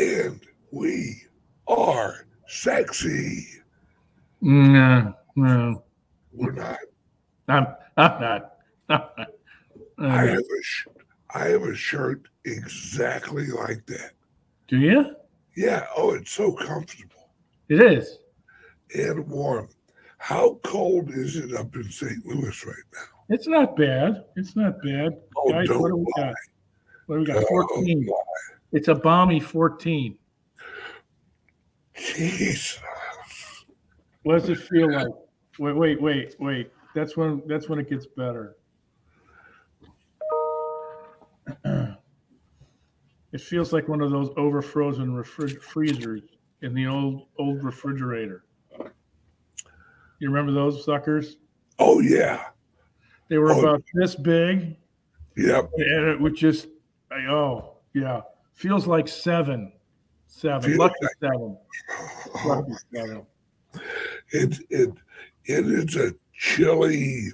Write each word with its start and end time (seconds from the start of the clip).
and 0.00 0.40
we 0.70 1.22
are 1.68 2.26
sexy. 2.46 3.46
No, 4.40 5.14
no, 5.36 5.84
We're 6.32 6.52
not. 6.52 6.78
I'm, 7.48 7.66
I'm 7.96 8.20
not. 8.20 8.56
I'm 8.88 9.00
not. 9.18 9.28
I 9.98 10.04
Uh, 10.04 10.26
have 10.28 10.38
a 10.38 10.62
sh- 10.62 10.86
I 11.34 11.48
have 11.48 11.62
a 11.62 11.74
shirt 11.74 12.22
exactly 12.46 13.48
like 13.48 13.84
that. 13.86 14.12
do 14.68 14.78
you? 14.78 15.14
Yeah. 15.56 15.86
Oh, 15.96 16.14
it's 16.14 16.30
so 16.32 16.52
comfortable 16.52 17.30
It 17.68 17.82
is. 17.82 18.18
and 18.94 19.28
warm. 19.28 19.68
How 20.18 20.58
cold 20.64 21.10
is 21.10 21.36
it 21.36 21.54
up 21.54 21.74
in 21.76 21.90
St. 21.90 22.24
Louis 22.24 22.66
right 22.66 22.76
now? 22.94 23.00
It's 23.34 23.46
not 23.46 23.76
bad. 23.76 24.24
It's 24.36 24.56
not 24.56 24.80
bad. 24.82 25.18
Oh, 25.36 25.50
Guys, 25.50 25.68
don't 25.68 25.80
what 25.82 25.88
do 25.88 25.96
we 25.96 26.04
lie. 26.16 26.26
got? 26.28 26.34
What 27.06 27.14
do 27.16 27.20
we 27.20 27.26
got? 27.26 27.44
Oh, 27.44 27.66
14. 27.76 28.08
It's 28.72 28.88
a 28.88 28.94
balmy 28.94 29.40
14. 29.40 30.16
Jeez. 31.96 32.78
What 34.22 34.40
does 34.40 34.48
it 34.50 34.58
feel 34.58 34.92
like? 34.92 35.08
Wait, 35.58 35.74
wait, 35.76 36.00
wait, 36.00 36.34
wait. 36.38 36.70
That's 36.94 37.16
when 37.16 37.42
that's 37.46 37.68
when 37.68 37.78
it 37.78 37.88
gets 37.88 38.06
better. 38.06 38.56
it 41.64 43.40
feels 43.40 43.72
like 43.72 43.88
one 43.88 44.00
of 44.00 44.10
those 44.10 44.28
overfrozen 44.30 45.08
refri- 45.08 45.60
freezers 45.60 46.22
in 46.62 46.74
the 46.74 46.86
old 46.86 47.26
old 47.38 47.62
refrigerator. 47.64 48.44
You 50.18 50.28
remember 50.28 50.52
those 50.52 50.84
suckers? 50.84 51.36
Oh 51.78 52.00
yeah. 52.00 52.44
They 53.28 53.38
were 53.38 53.52
Oh. 53.52 53.60
about 53.60 53.82
this 53.94 54.14
big, 54.16 54.76
Yep. 55.36 55.70
and 55.76 56.08
it 56.08 56.20
would 56.20 56.34
just 56.36 56.66
I- 57.10 57.26
oh 57.26 57.76
yeah, 57.94 58.20
feels 58.60 58.86
like 58.86 59.08
seven, 59.08 59.72
seven, 60.26 60.62
Feels 60.70 60.78
lucky 60.78 60.94
like- 61.02 61.12
seven, 61.20 61.56
Oh, 62.34 62.42
lucky 62.46 62.72
seven. 62.94 63.26
it 64.32 64.58
it 64.68 64.90
it 65.46 65.66
is 65.66 65.96
a 65.96 66.12
chilly 66.34 67.28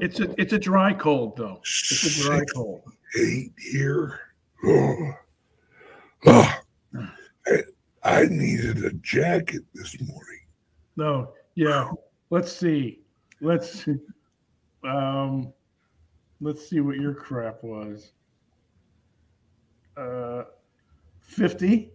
It's 0.00 0.20
a 0.20 0.34
it's 0.40 0.52
a 0.52 0.58
dry 0.58 0.92
cold 0.92 1.36
though. 1.36 1.60
It's 1.62 2.20
a 2.20 2.22
dry 2.26 2.38
six, 2.40 2.52
cold. 2.52 2.82
eight 3.20 3.52
here. 3.58 4.20
Oh. 4.64 5.12
Oh. 6.26 6.54
I, 7.46 7.62
I 8.02 8.24
needed 8.26 8.84
a 8.84 8.92
jacket 8.94 9.62
this 9.74 9.98
morning. 10.00 10.40
No, 10.96 11.32
yeah. 11.54 11.90
Let's 12.30 12.52
see. 12.52 13.00
Let's 13.40 13.84
see. 13.84 13.96
Um, 14.84 15.52
let's 16.40 16.68
see 16.68 16.80
what 16.80 16.96
your 16.96 17.14
crap 17.14 17.62
was. 17.64 18.12
Uh, 19.98 20.44
fifty. 21.20 21.90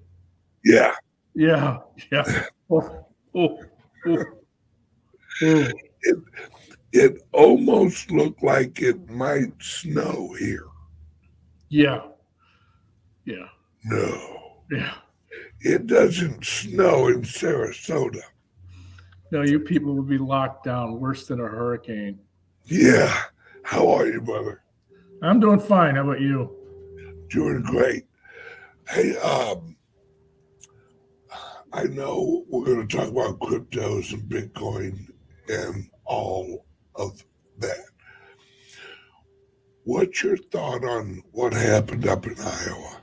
Yeah. 0.65 0.93
Yeah, 1.35 1.79
yeah. 2.11 2.43
Oh, 2.69 3.05
oh, 3.35 3.59
oh, 4.05 4.23
oh. 5.41 5.71
It 6.91 7.23
almost 7.31 8.11
looked 8.11 8.43
like 8.43 8.81
it 8.81 9.09
might 9.09 9.53
snow 9.59 10.35
here. 10.37 10.65
Yeah, 11.69 12.01
yeah, 13.25 13.47
No. 13.85 14.51
yeah. 14.69 14.93
It 15.61 15.87
doesn't 15.87 16.45
snow 16.45 17.07
in 17.07 17.21
Sarasota. 17.23 18.21
No, 19.31 19.41
you 19.41 19.59
people 19.59 19.95
would 19.95 20.07
be 20.07 20.19
locked 20.19 20.65
down 20.65 20.99
worse 20.99 21.25
than 21.25 21.39
a 21.39 21.47
hurricane. 21.47 22.19
Yeah. 22.65 23.11
How 23.63 23.89
are 23.89 24.05
you, 24.05 24.21
brother? 24.21 24.61
I'm 25.23 25.39
doing 25.39 25.59
fine. 25.59 25.95
How 25.95 26.03
about 26.03 26.21
you? 26.21 26.55
Doing 27.33 27.63
great. 27.63 28.05
Hey, 28.87 29.17
um, 29.17 29.75
I 31.73 31.85
know 31.85 32.45
we're 32.47 32.63
going 32.63 32.87
to 32.87 32.97
talk 32.97 33.09
about 33.09 33.39
cryptos 33.39 34.13
and 34.13 34.21
Bitcoin 34.29 35.07
and 35.49 35.89
all 36.05 36.63
of 36.93 37.25
that. 37.57 37.85
What's 39.83 40.21
your 40.21 40.37
thought 40.37 40.85
on 40.85 41.23
what 41.31 41.53
happened 41.53 42.07
up 42.07 42.27
in 42.27 42.35
Iowa? 42.39 43.01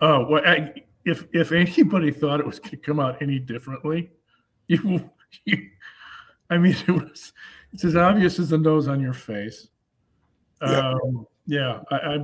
Oh, 0.00 0.26
well, 0.28 0.42
I, 0.44 0.74
if 1.04 1.28
if 1.32 1.52
anybody 1.52 2.10
thought 2.10 2.40
it 2.40 2.46
was 2.46 2.58
going 2.58 2.70
to 2.72 2.76
come 2.78 2.98
out 2.98 3.22
any 3.22 3.38
differently, 3.38 4.10
you, 4.66 5.08
you, 5.44 5.70
I 6.50 6.58
mean, 6.58 6.74
it 6.88 6.90
was 6.90 7.32
it's 7.72 7.84
as 7.84 7.94
obvious 7.94 8.40
as 8.40 8.48
the 8.48 8.58
nose 8.58 8.88
on 8.88 9.00
your 9.00 9.12
face. 9.12 9.68
Yeah. 10.60 10.90
Um, 10.90 11.28
yeah, 11.46 11.80
I, 11.90 11.96
I 11.96 12.18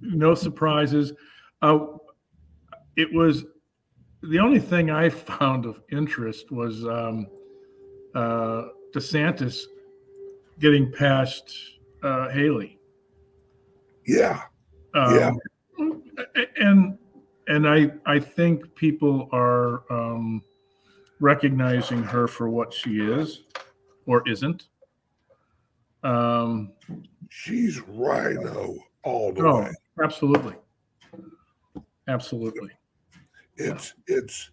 no 0.00 0.34
surprises. 0.34 1.12
Uh, 1.62 1.78
it 2.96 3.12
was 3.12 3.44
the 4.22 4.38
only 4.38 4.60
thing 4.60 4.90
I 4.90 5.08
found 5.38 5.66
of 5.66 5.80
interest 5.90 6.50
was 6.50 6.84
um, 6.84 7.26
uh, 8.14 8.68
DeSantis 8.94 9.64
getting 10.58 10.90
past 10.92 11.54
uh, 12.02 12.28
Haley. 12.30 12.78
Yeah. 14.06 14.42
Um, 14.94 15.38
And 16.58 16.98
and 17.48 17.68
I 17.68 17.92
I 18.06 18.18
think 18.18 18.74
people 18.74 19.28
are 19.32 19.82
um, 19.92 20.42
recognizing 21.20 22.02
her 22.02 22.26
for 22.26 22.48
what 22.48 22.72
she 22.72 23.00
is 23.00 23.42
or 24.06 24.26
isn't. 24.28 24.68
Um, 26.06 26.72
She's 27.28 27.80
rhino 27.80 28.76
all 29.02 29.32
the 29.32 29.42
oh, 29.42 29.60
way. 29.62 29.72
absolutely, 30.02 30.54
absolutely. 32.06 32.70
It's 33.56 33.94
it's 34.06 34.50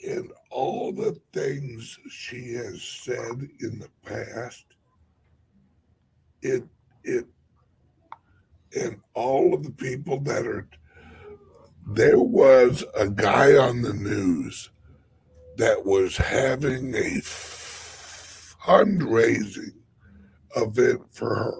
in 0.00 0.30
all 0.50 0.92
the 0.92 1.18
things 1.32 1.98
she 2.10 2.52
has 2.54 2.82
said 2.82 3.48
in 3.60 3.78
the 3.78 3.88
past. 4.04 4.66
It 6.42 6.64
it 7.04 7.26
and 8.78 9.00
all 9.14 9.54
of 9.54 9.62
the 9.62 9.72
people 9.72 10.20
that 10.20 10.46
are 10.46 10.68
there 11.86 12.18
was 12.18 12.84
a 12.94 13.08
guy 13.08 13.56
on 13.56 13.80
the 13.80 13.94
news 13.94 14.70
that 15.56 15.84
was 15.84 16.18
having 16.18 16.94
a 16.94 17.20
fundraising 18.64 19.74
event 20.56 21.02
for 21.12 21.34
her. 21.34 21.54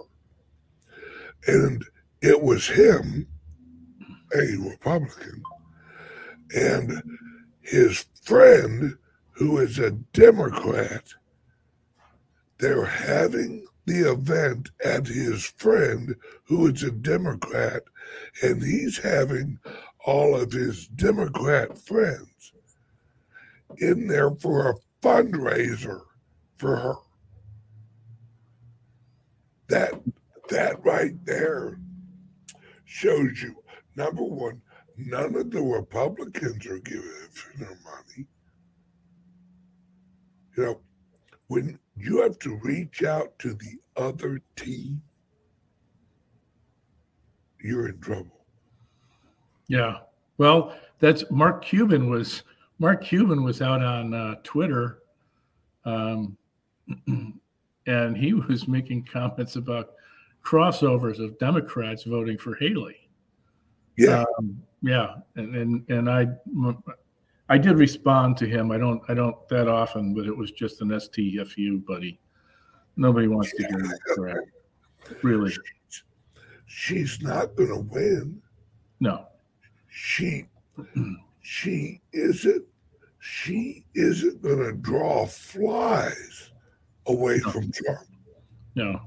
And 1.47 1.83
it 2.21 2.41
was 2.41 2.67
him, 2.67 3.27
a 4.35 4.57
Republican, 4.57 5.41
and 6.55 7.01
his 7.61 8.05
friend, 8.21 8.97
who 9.31 9.57
is 9.57 9.79
a 9.79 9.91
Democrat. 9.91 11.05
They're 12.59 12.85
having 12.85 13.65
the 13.85 14.11
event 14.11 14.69
at 14.85 15.07
his 15.07 15.45
friend, 15.45 16.15
who 16.43 16.67
is 16.67 16.83
a 16.83 16.91
Democrat, 16.91 17.83
and 18.43 18.61
he's 18.61 18.99
having 18.99 19.57
all 20.05 20.35
of 20.35 20.51
his 20.51 20.87
Democrat 20.87 21.77
friends 21.77 22.53
in 23.77 24.07
there 24.07 24.31
for 24.31 24.69
a 24.69 25.05
fundraiser 25.05 26.01
for 26.61 26.75
her. 26.77 26.95
That 29.67 29.93
that 30.49 30.85
right 30.85 31.13
there 31.25 31.79
shows 32.85 33.41
you 33.41 33.55
number 33.95 34.21
one, 34.21 34.61
none 34.95 35.35
of 35.35 35.49
the 35.49 35.61
Republicans 35.61 36.65
are 36.67 36.77
giving 36.79 37.09
their 37.57 37.79
money. 37.83 38.27
You 40.55 40.63
know, 40.63 40.79
when 41.47 41.79
you 41.97 42.21
have 42.21 42.37
to 42.39 42.59
reach 42.63 43.03
out 43.03 43.37
to 43.39 43.53
the 43.53 43.79
other 43.97 44.39
team, 44.55 45.01
you're 47.59 47.87
in 47.87 47.99
trouble. 48.01 48.45
Yeah. 49.67 49.99
Well, 50.37 50.75
that's 50.99 51.23
Mark 51.31 51.65
Cuban 51.65 52.09
was 52.09 52.43
Mark 52.77 53.03
Cuban 53.03 53.43
was 53.43 53.61
out 53.61 53.81
on 53.81 54.13
uh, 54.13 54.35
Twitter, 54.43 54.99
um, 55.85 56.37
and 57.87 58.17
he 58.17 58.33
was 58.33 58.67
making 58.67 59.05
comments 59.05 59.55
about 59.55 59.93
crossovers 60.43 61.23
of 61.23 61.37
Democrats 61.39 62.03
voting 62.03 62.37
for 62.37 62.55
Haley. 62.55 62.95
Yeah, 63.97 64.25
Um, 64.37 64.61
yeah, 64.81 65.15
and 65.35 65.55
and 65.55 65.89
and 65.89 66.09
I 66.09 66.27
I 67.49 67.57
did 67.57 67.77
respond 67.77 68.37
to 68.37 68.45
him. 68.47 68.71
I 68.71 68.77
don't 68.77 69.01
I 69.09 69.13
don't 69.13 69.35
that 69.49 69.67
often, 69.67 70.13
but 70.13 70.25
it 70.25 70.35
was 70.35 70.51
just 70.51 70.81
an 70.81 70.89
STFU, 70.89 71.85
buddy. 71.85 72.19
Nobody 72.95 73.27
wants 73.27 73.51
to 73.51 73.63
hear 73.63 73.81
that 73.81 73.99
crap. 74.15 74.43
Really? 75.23 75.53
she's 76.65 77.21
not 77.21 77.55
going 77.55 77.69
to 77.69 77.79
win. 77.79 78.41
No. 78.99 79.27
She 79.89 80.45
she 81.41 82.01
isn't 82.13 82.65
she 83.19 83.85
isn't 83.93 84.41
going 84.41 84.59
to 84.59 84.73
draw 84.73 85.25
flies 85.25 86.50
away 87.07 87.39
No. 87.43 87.51
from 87.51 87.71
Trump. 87.71 88.07
No. 88.75 89.01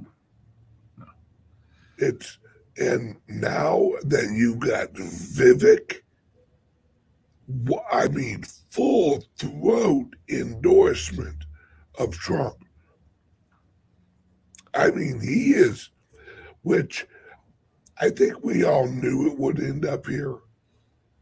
It's 1.98 2.38
And 2.76 3.16
now 3.28 3.92
that 4.02 4.32
you 4.34 4.56
got 4.56 4.92
Vivek, 4.94 6.00
I 7.92 8.08
mean, 8.08 8.42
full 8.70 9.22
throat 9.38 10.08
endorsement 10.28 11.44
of 11.98 12.10
Trump. 12.14 12.56
I 14.74 14.90
mean, 14.90 15.20
he 15.20 15.52
is, 15.52 15.90
which 16.62 17.06
I 18.00 18.10
think 18.10 18.42
we 18.44 18.64
all 18.64 18.88
knew 18.88 19.30
it 19.30 19.38
would 19.38 19.60
end 19.60 19.86
up 19.86 20.06
here. 20.06 20.34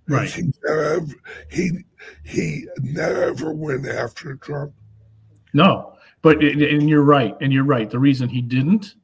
Right. 0.09 0.31
He 0.31 0.51
never, 0.67 1.07
he 1.51 1.85
he 2.25 2.67
never 2.79 3.53
went 3.53 3.87
after 3.87 4.37
Trump. 4.37 4.73
No, 5.53 5.97
but 6.23 6.43
and 6.43 6.89
you're 6.89 7.03
right, 7.03 7.37
and 7.41 7.53
you're 7.53 7.65
right. 7.65 7.91
The 7.91 7.99
reason 7.99 8.29
he 8.29 8.41
didn't 8.41 8.95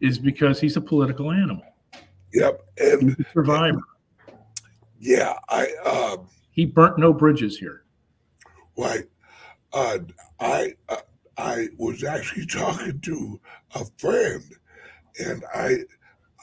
is 0.00 0.18
because 0.18 0.60
he's 0.60 0.76
a 0.76 0.80
political 0.80 1.30
animal. 1.32 1.64
Yep, 2.32 2.62
and 2.78 3.26
survivor. 3.32 3.80
yeah, 5.00 5.34
I 5.48 5.68
um, 5.84 6.28
He 6.50 6.66
burnt 6.66 6.98
no 6.98 7.12
bridges 7.12 7.58
here. 7.58 7.84
right, 8.76 9.04
uh, 9.72 9.98
I 10.40 10.74
uh, 10.88 10.96
I 11.36 11.68
was 11.76 12.04
actually 12.04 12.46
talking 12.62 13.00
to 13.00 13.40
a 13.74 13.84
friend, 13.98 14.42
and 15.24 15.44
I 15.54 15.78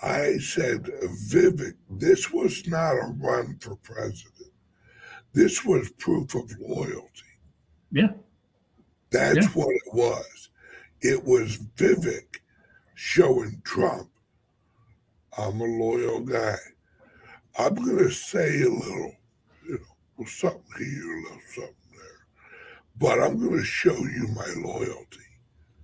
I 0.04 0.38
said, 0.40 0.86
Vivek, 1.30 1.75
this 1.90 2.31
was 2.31 2.66
not 2.68 2.94
a 2.94 3.14
run 3.19 3.57
for 3.60 3.75
president. 3.78 4.52
This 5.34 5.64
was 5.64 5.92
proof 5.92 6.34
of 6.36 6.52
loyalty. 6.60 7.07
Yeah. 7.92 8.10
That's 9.12 9.38
Yeah. 9.38 9.48
what 9.54 9.75
it 9.75 9.94
was. 9.94 10.50
It 11.02 11.24
was 11.24 11.58
Vivek 11.75 12.38
showing 12.96 13.62
Trump, 13.63 14.10
I'm 15.38 15.60
a 15.62 15.66
loyal 15.66 16.22
guy. 16.22 16.56
I'm 17.58 17.75
going 17.75 17.98
to 17.98 18.10
say 18.12 18.62
a 18.62 18.69
little, 18.69 19.16
you 19.68 19.80
know, 20.18 20.25
something 20.25 20.63
here, 20.78 21.18
a 21.18 21.22
little 21.24 21.40
something 21.48 21.75
there, 21.92 22.28
but 22.98 23.19
I'm 23.22 23.38
going 23.38 23.58
to 23.58 23.63
show 23.63 23.96
you 23.96 24.28
my 24.34 24.48
loyalty. 24.58 25.19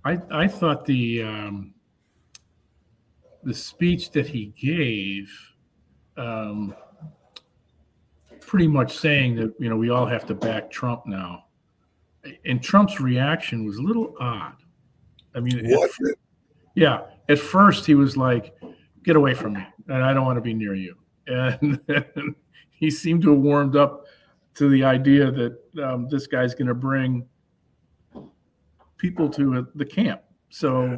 I 0.04 0.18
I 0.30 0.48
thought 0.48 0.86
the 0.86 1.22
um, 1.22 1.74
the 3.42 3.52
speech 3.52 4.10
that 4.12 4.26
he 4.26 4.46
gave, 4.58 5.30
um, 6.16 6.74
pretty 8.40 8.68
much 8.68 8.96
saying 8.96 9.34
that 9.36 9.54
you 9.58 9.68
know 9.68 9.76
we 9.76 9.90
all 9.90 10.06
have 10.06 10.24
to 10.26 10.34
back 10.34 10.70
Trump 10.70 11.04
now, 11.06 11.44
and 12.44 12.62
Trump's 12.62 13.00
reaction 13.00 13.64
was 13.64 13.76
a 13.76 13.82
little 13.82 14.14
odd. 14.20 14.54
I 15.34 15.40
mean, 15.40 15.64
at 15.66 15.90
Yeah. 16.74 17.02
At 17.28 17.38
first, 17.38 17.84
he 17.84 17.94
was 17.94 18.16
like, 18.16 18.54
"Get 19.04 19.14
away 19.16 19.34
from 19.34 19.52
me, 19.54 19.66
and 19.88 20.02
I 20.02 20.14
don't 20.14 20.24
want 20.24 20.36
to 20.38 20.42
be 20.42 20.54
near 20.54 20.74
you." 20.74 20.96
And 21.26 21.78
then 21.86 22.34
he 22.70 22.90
seemed 22.90 23.22
to 23.22 23.30
have 23.32 23.40
warmed 23.40 23.76
up 23.76 24.06
to 24.54 24.68
the 24.70 24.82
idea 24.82 25.30
that 25.30 25.58
um, 25.84 26.08
this 26.08 26.26
guy's 26.26 26.54
going 26.54 26.68
to 26.68 26.74
bring 26.74 27.26
people 28.96 29.28
to 29.30 29.66
the 29.74 29.84
camp. 29.84 30.22
So, 30.50 30.96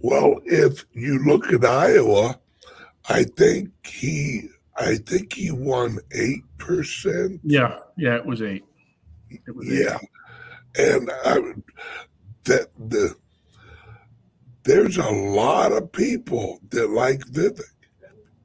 Well, 0.00 0.40
if 0.44 0.84
you 0.92 1.24
look 1.24 1.52
at 1.52 1.64
Iowa, 1.64 2.38
I 3.08 3.22
think 3.22 3.70
he, 3.86 4.48
I 4.76 4.96
think 4.96 5.32
he 5.32 5.50
won 5.52 5.98
eight 6.12 6.42
percent. 6.58 7.40
yeah, 7.44 7.78
yeah, 7.96 8.16
it 8.16 8.26
was 8.26 8.42
eight. 8.42 8.64
It 9.30 9.54
was 9.54 9.70
eight. 9.70 9.86
And 10.78 11.10
I 11.24 11.40
that 12.44 12.68
the 12.78 13.14
there's 14.64 14.96
a 14.98 15.10
lot 15.10 15.72
of 15.72 15.92
people 15.92 16.60
that 16.70 16.90
like 16.90 17.20
Vivek 17.20 17.60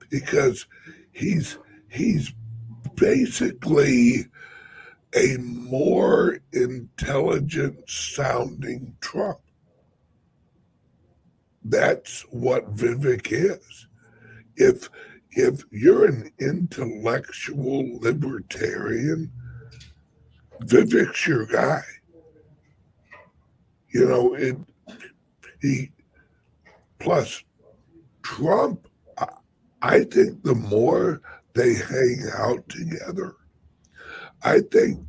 because 0.09 0.67
he's 1.11 1.57
he's 1.89 2.31
basically 2.95 4.27
a 5.15 5.37
more 5.37 6.39
intelligent 6.53 7.89
sounding 7.89 8.95
Trump. 9.01 9.39
That's 11.63 12.21
what 12.29 12.75
Vivek 12.75 13.27
is. 13.31 13.87
If 14.55 14.89
if 15.31 15.63
you're 15.71 16.05
an 16.05 16.31
intellectual 16.39 17.99
libertarian, 17.99 19.31
Vivek's 20.63 21.25
your 21.25 21.45
guy. 21.45 21.83
You 23.93 24.07
know, 24.07 24.33
it 24.35 24.57
he 25.61 25.91
plus 26.99 27.43
Trump 28.23 28.87
I, 29.17 29.27
I 29.81 30.03
think 30.05 30.43
the 30.43 30.55
more 30.55 31.21
they 31.53 31.73
hang 31.73 32.23
out 32.37 32.67
together, 32.69 33.35
I 34.43 34.61
think 34.71 34.99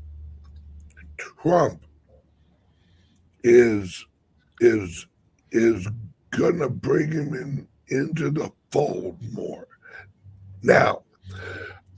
Trump 1.19 1.85
is 3.45 4.05
is 4.61 5.07
is 5.53 5.87
gonna 6.31 6.69
bring 6.69 7.13
him 7.13 7.35
in 7.35 7.69
into 7.89 8.31
the 8.31 8.51
fold 8.71 9.19
more. 9.33 9.67
Now, 10.63 11.03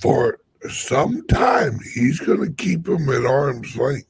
for 0.01 0.41
some 0.69 1.27
time, 1.27 1.79
he's 1.95 2.19
gonna 2.21 2.51
keep 2.53 2.89
him 2.89 3.09
at 3.11 3.27
arm's 3.27 3.77
length. 3.77 4.09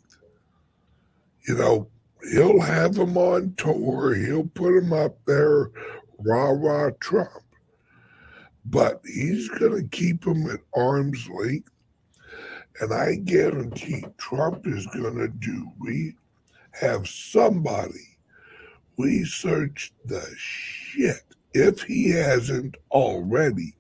You 1.47 1.57
know, 1.57 1.89
he'll 2.33 2.61
have 2.61 2.97
him 2.97 3.17
on 3.17 3.55
tour, 3.57 4.15
he'll 4.15 4.47
put 4.49 4.77
him 4.77 4.93
up 4.93 5.17
there, 5.27 5.71
rah 6.19 6.51
rah 6.51 6.91
Trump. 7.01 7.31
But 8.65 9.01
he's 9.05 9.49
gonna 9.49 9.85
keep 9.89 10.25
him 10.27 10.49
at 10.51 10.61
arm's 10.75 11.29
length. 11.29 11.71
And 12.81 12.93
I 12.93 13.17
guarantee 13.17 14.05
Trump 14.19 14.67
is 14.67 14.87
gonna 14.87 15.29
do 15.29 15.71
we 15.79 16.17
have 16.73 17.07
somebody 17.07 18.15
research 18.99 19.93
the 20.05 20.25
shit, 20.37 21.23
if 21.53 21.83
he 21.83 22.11
hasn't 22.11 22.77
already, 22.91 23.75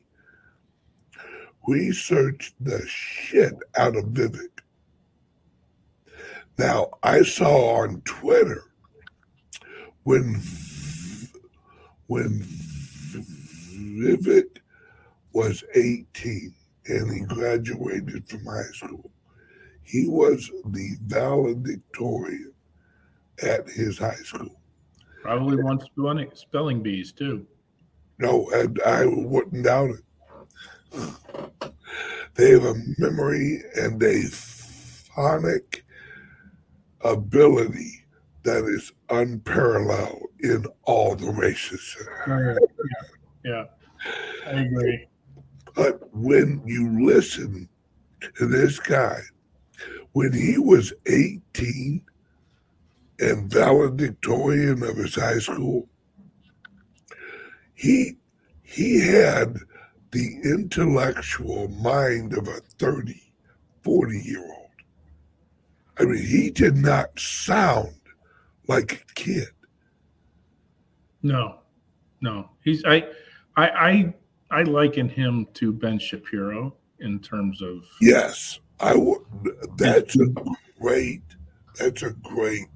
research 1.67 2.53
the 2.61 2.85
shit 2.87 3.55
out 3.77 3.97
of 3.97 4.07
Vivek. 4.07 4.61
Now, 6.59 6.91
I 7.03 7.23
saw 7.23 7.83
on 7.83 8.01
Twitter 8.03 8.63
when 10.05 10.41
when 12.07 12.41
Vivek 13.75 14.59
was 15.33 15.65
18 15.75 16.55
and 16.87 17.13
he 17.13 17.21
graduated 17.21 18.29
from 18.29 18.45
high 18.45 18.63
school, 18.73 19.11
he 19.83 20.07
was 20.07 20.51
the 20.67 20.97
valedictorian 21.07 22.53
at 23.43 23.69
his 23.69 23.99
high 23.99 24.15
school. 24.15 24.61
Probably 25.23 25.63
won 25.63 25.81
spelling, 25.81 26.31
spelling 26.35 26.83
bees 26.83 27.13
too. 27.13 27.47
No, 28.19 28.49
and 28.51 28.81
I 28.87 29.07
wouldn't 29.07 29.65
doubt 29.65 29.91
it. 29.91 30.05
They 32.35 32.51
have 32.51 32.65
a 32.65 32.75
memory 32.99 33.63
and 33.77 34.01
a 34.03 34.23
phonic 34.23 35.74
ability 37.05 38.05
that 38.43 38.65
is 38.65 38.93
unparalleled 39.11 40.27
in 40.41 40.67
all 40.83 41.15
the 41.15 41.31
races. 41.31 41.97
Yeah, 42.27 42.55
yeah, 43.45 43.65
I 44.47 44.51
agree. 44.51 45.07
But 45.75 46.15
when 46.15 46.63
you 46.65 47.07
listen 47.07 47.69
to 48.37 48.47
this 48.47 48.79
guy, 48.79 49.21
when 50.13 50.33
he 50.33 50.59
was 50.59 50.93
18 51.07 52.03
and 53.21 53.51
valedictorian 53.51 54.83
of 54.83 54.97
his 54.97 55.15
high 55.15 55.39
school, 55.39 55.89
he 57.75 58.17
he 58.63 59.07
had 59.07 59.57
the 60.13 60.39
intellectual 60.45 61.69
mind 61.69 62.35
of 62.35 62.47
a 62.49 62.61
30, 62.79 63.21
40 63.83 64.19
year 64.21 64.45
old. 64.45 64.64
I 65.99 66.05
mean, 66.05 66.25
he 66.25 66.51
did 66.51 66.77
not 66.77 67.19
sound 67.19 67.95
like 68.67 69.05
a 69.09 69.15
kid. 69.15 69.49
No, 71.23 71.61
no, 72.21 72.51
he's 72.63 72.85
I, 72.85 73.07
I, 73.57 73.69
I, 73.69 74.15
I 74.51 74.63
liken 74.63 75.09
him 75.09 75.47
to 75.55 75.73
Ben 75.73 75.99
Shapiro 75.99 76.75
in 77.01 77.21
terms 77.21 77.63
of 77.63 77.85
Yes, 78.01 78.61
I 78.81 78.97
would. 78.97 79.23
That's 79.77 80.19
a 80.19 80.27
great. 80.81 81.23
That's 81.79 82.03
a 82.03 82.11
great 82.11 82.67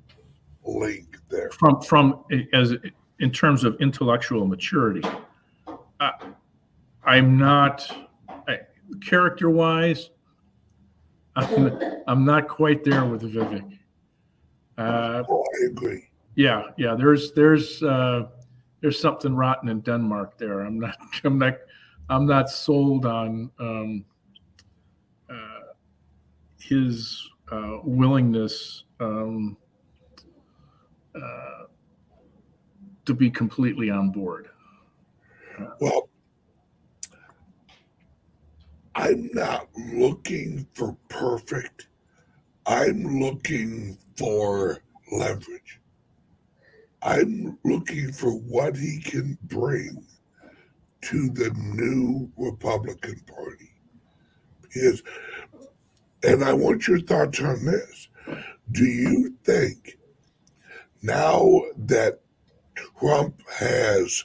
link 0.65 1.19
there. 1.29 1.51
from 1.51 1.81
from 1.83 2.25
as 2.53 2.75
in 3.21 3.31
terms 3.31 3.65
of 3.65 3.77
intellectual 3.81 4.47
maturity. 4.47 5.07
I, 6.01 6.13
I'm 7.05 7.39
not 7.39 7.91
I, 8.47 8.61
character 9.05 9.51
wise. 9.51 10.11
I'm, 11.38 11.80
I'm 12.07 12.25
not 12.25 12.49
quite 12.49 12.83
there 12.85 13.04
with 13.04 13.23
Vivek. 13.23 13.78
Uh, 14.76 15.23
Oh, 15.28 15.45
I 15.62 15.66
agree. 15.66 16.09
yeah, 16.35 16.62
yeah. 16.76 16.95
There's 16.95 17.33
there's 17.33 17.83
uh, 17.83 18.28
there's 18.80 19.00
something 19.00 19.35
rotten 19.35 19.68
in 19.68 19.80
Denmark 19.80 20.38
there. 20.38 20.61
I'm 20.61 20.78
not 20.78 20.97
I'm 21.25 21.38
not 21.38 21.54
I'm 22.09 22.26
not 22.26 22.50
sold 22.50 23.07
on 23.07 23.50
um, 23.59 24.04
uh, 25.30 25.73
his 26.59 27.28
uh, 27.52 27.78
willingness 27.85 28.85
um, 29.00 29.57
uh, 31.14 31.64
to 33.04 33.14
be 33.14 33.30
completely 33.30 33.90
on 33.90 34.11
board. 34.11 34.49
Well, 35.80 36.09
I'm 38.99 39.31
not 39.33 39.69
looking 39.95 40.67
for 40.75 40.97
perfect. 41.09 41.87
I'm 42.67 43.21
looking 43.21 43.97
for 44.17 44.83
leverage. 45.12 45.81
I'm 47.00 47.57
looking 47.64 48.11
for 48.11 48.33
what 48.33 48.76
he 48.76 49.00
can 49.00 49.38
bring 49.45 50.05
to 51.02 51.31
the 51.31 51.50
new 51.55 52.28
Republican 52.37 53.23
Party. 53.33 53.71
Because, 54.62 55.05
and 56.25 56.43
I 56.43 56.52
want 56.52 56.88
your 56.88 56.99
thoughts 56.99 57.40
on 57.40 57.67
this. 57.67 58.09
Do 58.73 58.85
you 58.85 59.37
think 59.45 59.97
now 61.02 61.62
that 61.76 62.19
Trump 62.99 63.40
has 63.61 64.25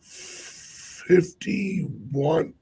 51, 0.00 2.54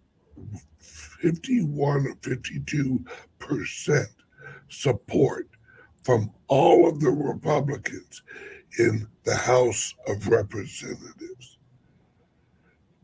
51 1.22 2.06
or 2.08 2.14
52 2.22 3.04
percent 3.38 4.10
support 4.68 5.48
from 6.02 6.32
all 6.48 6.88
of 6.88 7.00
the 7.00 7.10
Republicans 7.10 8.22
in 8.78 9.06
the 9.24 9.36
House 9.36 9.94
of 10.08 10.28
Representatives. 10.28 11.58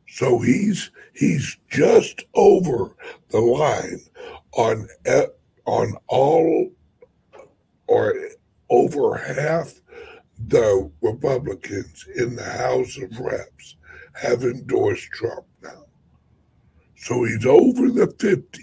So 0.09 0.41
he's 0.41 0.91
he's 1.15 1.57
just 1.71 2.25
over 2.35 2.97
the 3.31 3.41
line 3.41 4.01
on 4.53 4.89
on 5.65 5.95
all 6.09 6.71
or 7.87 8.15
over 8.69 9.17
half 9.17 9.81
the 10.47 10.91
Republicans 11.03 12.07
in 12.17 12.35
the 12.37 12.45
House 12.45 12.97
of 12.97 13.19
Reps 13.21 13.77
have 14.15 14.43
endorsed 14.43 15.11
Trump 15.13 15.47
now. 15.63 15.88
So 16.99 17.25
he's 17.25 17.47
over 17.47 17.89
the 17.91 18.13
50. 18.19 18.63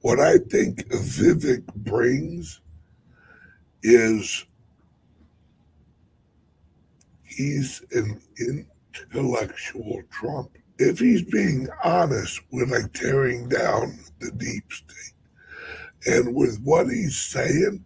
What 0.00 0.20
I 0.20 0.38
think 0.38 0.86
Vivek 0.88 1.64
brings 1.74 2.60
is 3.82 4.44
he's 7.24 7.82
an 7.90 8.20
intellectual 9.10 10.00
Trump. 10.10 10.50
If 10.78 11.00
he's 11.00 11.22
being 11.22 11.68
honest 11.82 12.40
with 12.52 12.70
like 12.70 12.92
tearing 12.92 13.48
down 13.48 13.98
the 14.20 14.30
deep 14.30 14.64
state 14.72 15.14
and 16.06 16.36
with 16.36 16.60
what 16.62 16.86
he's 16.86 17.16
saying, 17.16 17.84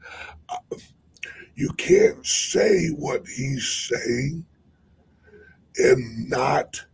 uh, 0.51 0.77
you 1.55 1.71
can't 1.79 2.25
say 2.27 2.89
what 2.89 3.27
he's 3.27 3.67
saying 3.67 4.45
and 5.79 6.29
not 6.29 6.85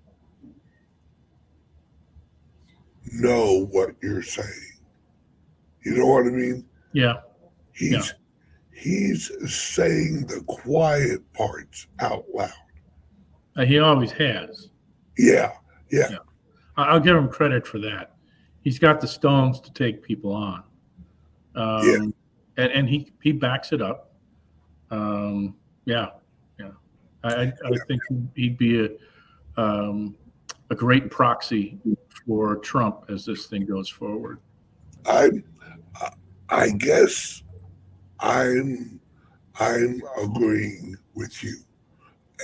know 3.12 3.66
what 3.70 3.90
you're 4.02 4.22
saying. 4.22 4.80
You 5.84 5.96
know 5.96 6.06
what 6.06 6.26
I 6.26 6.30
mean? 6.30 6.64
Yeah. 6.92 7.14
He's 7.72 7.92
yeah. 7.92 8.02
he's 8.72 9.30
saying 9.52 10.26
the 10.26 10.42
quiet 10.46 11.20
parts 11.32 11.86
out 12.00 12.25
loud. 12.34 12.50
Uh, 13.56 13.64
he 13.64 13.78
always 13.78 14.12
has. 14.12 14.70
Yeah, 15.16 15.52
yeah. 15.90 16.08
yeah. 16.10 16.18
I'll 16.76 17.00
give 17.00 17.16
him 17.16 17.28
credit 17.28 17.66
for 17.66 17.78
that. 17.78 18.16
He's 18.62 18.78
got 18.78 19.00
the 19.00 19.08
stones 19.08 19.60
to 19.60 19.72
take 19.72 20.02
people 20.02 20.32
on. 20.32 20.62
Um, 21.54 21.82
yeah. 21.84 22.64
And, 22.64 22.72
and 22.72 22.88
he, 22.88 23.12
he 23.22 23.32
backs 23.32 23.72
it 23.72 23.80
up. 23.80 24.12
Um, 24.90 25.54
yeah, 25.84 26.08
yeah. 26.58 26.70
I, 27.25 27.52
I 27.64 27.76
think 27.86 28.02
he'd 28.34 28.58
be 28.58 28.84
a, 28.84 28.88
um, 29.60 30.16
a 30.70 30.75
great 30.75 31.11
proxy 31.11 31.78
for 32.26 32.56
Trump 32.56 33.04
as 33.08 33.25
this 33.25 33.46
thing 33.46 33.66
goes 33.66 33.88
forward. 33.88 34.40
I, 35.06 35.30
I 36.49 36.70
guess 36.70 37.42
I'm, 38.20 39.00
I'm 39.58 40.02
agreeing 40.20 40.96
with 41.14 41.42
you. 41.42 41.56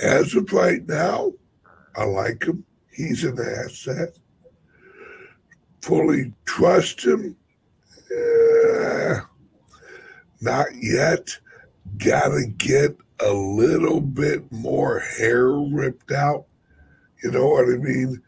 As 0.01 0.35
of 0.35 0.51
right 0.53 0.87
now, 0.87 1.33
I 1.95 2.05
like 2.05 2.43
him. 2.43 2.65
He's 2.91 3.23
an 3.23 3.39
asset. 3.39 4.17
Fully 5.81 6.33
trust 6.45 7.03
him. 7.05 7.35
Eh, 8.15 9.19
not 10.41 10.67
yet 10.75 11.37
gotta 11.97 12.45
get 12.57 12.95
a 13.19 13.31
little 13.31 14.01
bit 14.01 14.51
more 14.51 14.99
hair 14.99 15.49
ripped 15.49 16.11
out. 16.11 16.45
You 17.23 17.31
know 17.31 17.47
what 17.47 17.65
I 17.65 17.77
mean? 17.77 18.21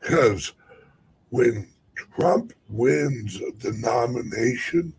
Because 0.00 0.52
when 1.30 1.68
Trump 1.94 2.52
wins 2.68 3.38
the 3.60 3.72
nomination, 3.78 4.92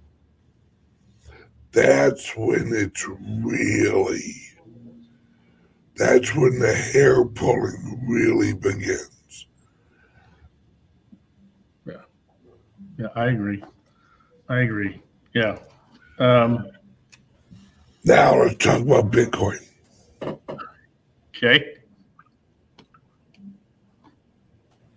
that's 1.71 2.35
when 2.37 2.71
it's 2.73 3.05
really, 3.43 4.33
that's 5.95 6.33
when 6.33 6.59
the 6.59 6.73
hair 6.73 7.25
pulling 7.25 8.05
really 8.07 8.53
begins. 8.53 9.47
Yeah. 11.85 11.93
Yeah, 12.97 13.07
I 13.15 13.25
agree. 13.27 13.63
I 14.47 14.59
agree. 14.59 15.01
Yeah. 15.33 15.59
Um, 16.19 16.69
now 18.05 18.41
let's 18.41 18.55
talk 18.63 18.81
about 18.81 19.11
Bitcoin. 19.11 19.59
Okay. 21.35 21.78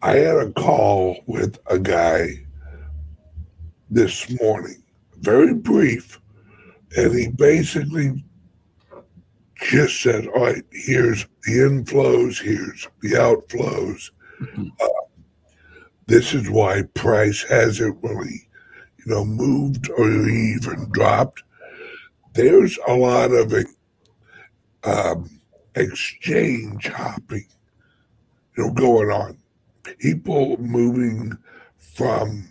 I 0.02 0.16
had 0.16 0.36
a 0.36 0.52
call 0.52 1.22
with 1.26 1.58
a 1.66 1.78
guy 1.78 2.44
this 3.90 4.28
morning, 4.40 4.82
very 5.20 5.54
brief, 5.54 6.20
and 6.96 7.14
he 7.14 7.28
basically 7.28 8.24
just 9.54 10.02
said, 10.02 10.26
All 10.28 10.42
right, 10.42 10.64
here's 10.72 11.26
the 11.44 11.52
inflows, 11.52 12.42
here's 12.42 12.88
the 13.00 13.10
outflows. 13.10 14.10
Mm-hmm. 14.40 14.68
Uh, 14.80 14.88
this 16.06 16.34
is 16.34 16.50
why 16.50 16.82
price 16.94 17.44
hasn't 17.48 17.96
really, 18.02 18.48
you 18.98 19.14
know, 19.14 19.24
moved 19.24 19.88
or 19.96 20.10
even 20.10 20.90
dropped 20.90 21.42
there's 22.34 22.78
a 22.86 22.94
lot 22.94 23.30
of 23.32 23.54
um, 24.84 25.40
exchange 25.74 26.88
hopping, 26.88 27.46
you 28.56 28.64
know, 28.64 28.72
going 28.72 29.10
on. 29.10 29.38
People 29.98 30.56
moving 30.58 31.36
from 31.78 32.48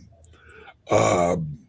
um, 0.89 1.59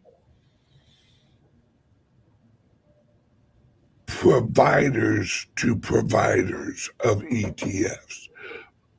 providers 4.23 5.47
to 5.57 5.75
providers 5.75 6.89
of 7.01 7.21
ETFs, 7.23 8.29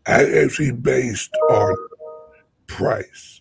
actually 0.07 0.71
based 0.71 1.31
on 1.51 1.75
price 2.67 3.41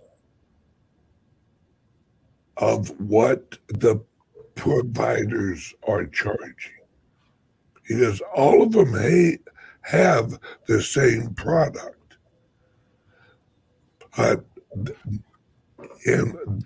of 2.58 2.90
what 3.00 3.58
the 3.68 4.02
providers 4.56 5.74
are 5.88 6.06
charging. 6.06 6.72
Because 7.88 8.22
all 8.36 8.64
of 8.64 8.72
them 8.72 8.94
ha- 8.94 9.38
have 9.82 10.40
the 10.68 10.82
same 10.82 11.34
product. 11.34 12.03
But 14.16 14.44
and 16.06 16.66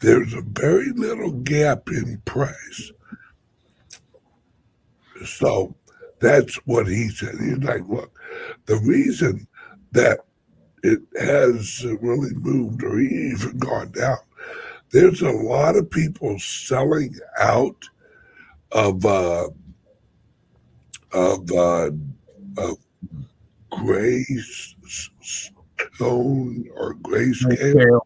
there's 0.00 0.34
a 0.34 0.42
very 0.42 0.90
little 0.92 1.32
gap 1.32 1.88
in 1.88 2.20
price. 2.24 2.92
So 5.24 5.74
that's 6.20 6.56
what 6.66 6.86
he 6.86 7.08
said. 7.08 7.36
He's 7.38 7.58
like, 7.58 7.86
look, 7.88 8.18
the 8.66 8.76
reason 8.78 9.46
that 9.92 10.20
it 10.82 11.00
has 11.20 11.84
really 12.00 12.34
moved 12.34 12.82
or 12.82 12.98
even 12.98 13.58
gone 13.58 13.92
down 13.92 14.18
there's 14.90 15.22
a 15.22 15.30
lot 15.30 15.76
of 15.76 15.90
people 15.90 16.38
selling 16.38 17.14
out 17.38 17.88
of 18.72 19.04
uh, 19.04 19.48
of 21.12 21.50
uh, 21.52 21.90
of 22.58 22.76
gray 23.70 24.24
stone 25.94 26.68
or 26.74 26.94
grayscale. 26.96 28.00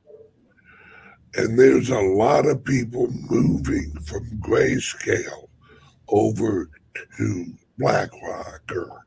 And 1.36 1.58
there's 1.58 1.90
a 1.90 1.98
lot 1.98 2.46
of 2.46 2.62
people 2.64 3.08
moving 3.28 3.90
from 4.04 4.24
grayscale 4.40 5.48
over 6.08 6.70
to 7.16 7.46
BlackRock 7.78 8.62
or 8.70 9.04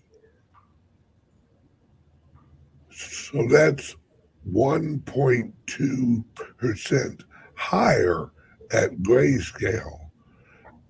So 2.89 3.47
that's 3.49 3.95
1.2% 4.51 7.23
higher 7.55 8.31
at 8.71 8.91
grayscale 8.97 10.09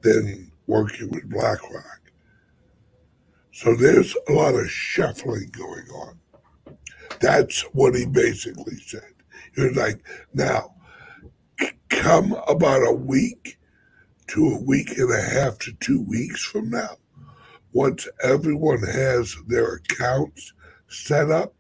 than 0.02 0.52
working 0.68 1.10
with 1.10 1.30
BlackRock. 1.30 2.12
So 3.52 3.76
there's 3.76 4.16
a 4.28 4.32
lot 4.34 4.56
of 4.56 4.70
shuffling 4.70 5.50
going 5.52 5.88
on. 5.90 6.20
That's 7.22 7.62
what 7.74 7.96
he 7.96 8.06
basically 8.06 8.76
said. 8.76 9.14
He 9.56 9.64
was 9.64 9.78
like, 9.78 10.04
now, 10.34 10.76
come 11.90 12.34
about 12.48 12.86
a 12.86 12.94
week 12.94 13.58
to 14.28 14.48
a 14.48 14.62
week 14.62 14.98
and 14.98 15.12
a 15.12 15.22
half 15.22 15.58
to 15.60 15.74
two 15.80 16.02
weeks 16.04 16.44
from 16.44 16.70
now, 16.70 16.98
once 17.74 18.08
everyone 18.24 18.82
has 18.84 19.36
their 19.48 19.76
accounts 19.76 20.54
set 20.88 21.30
up, 21.30 21.54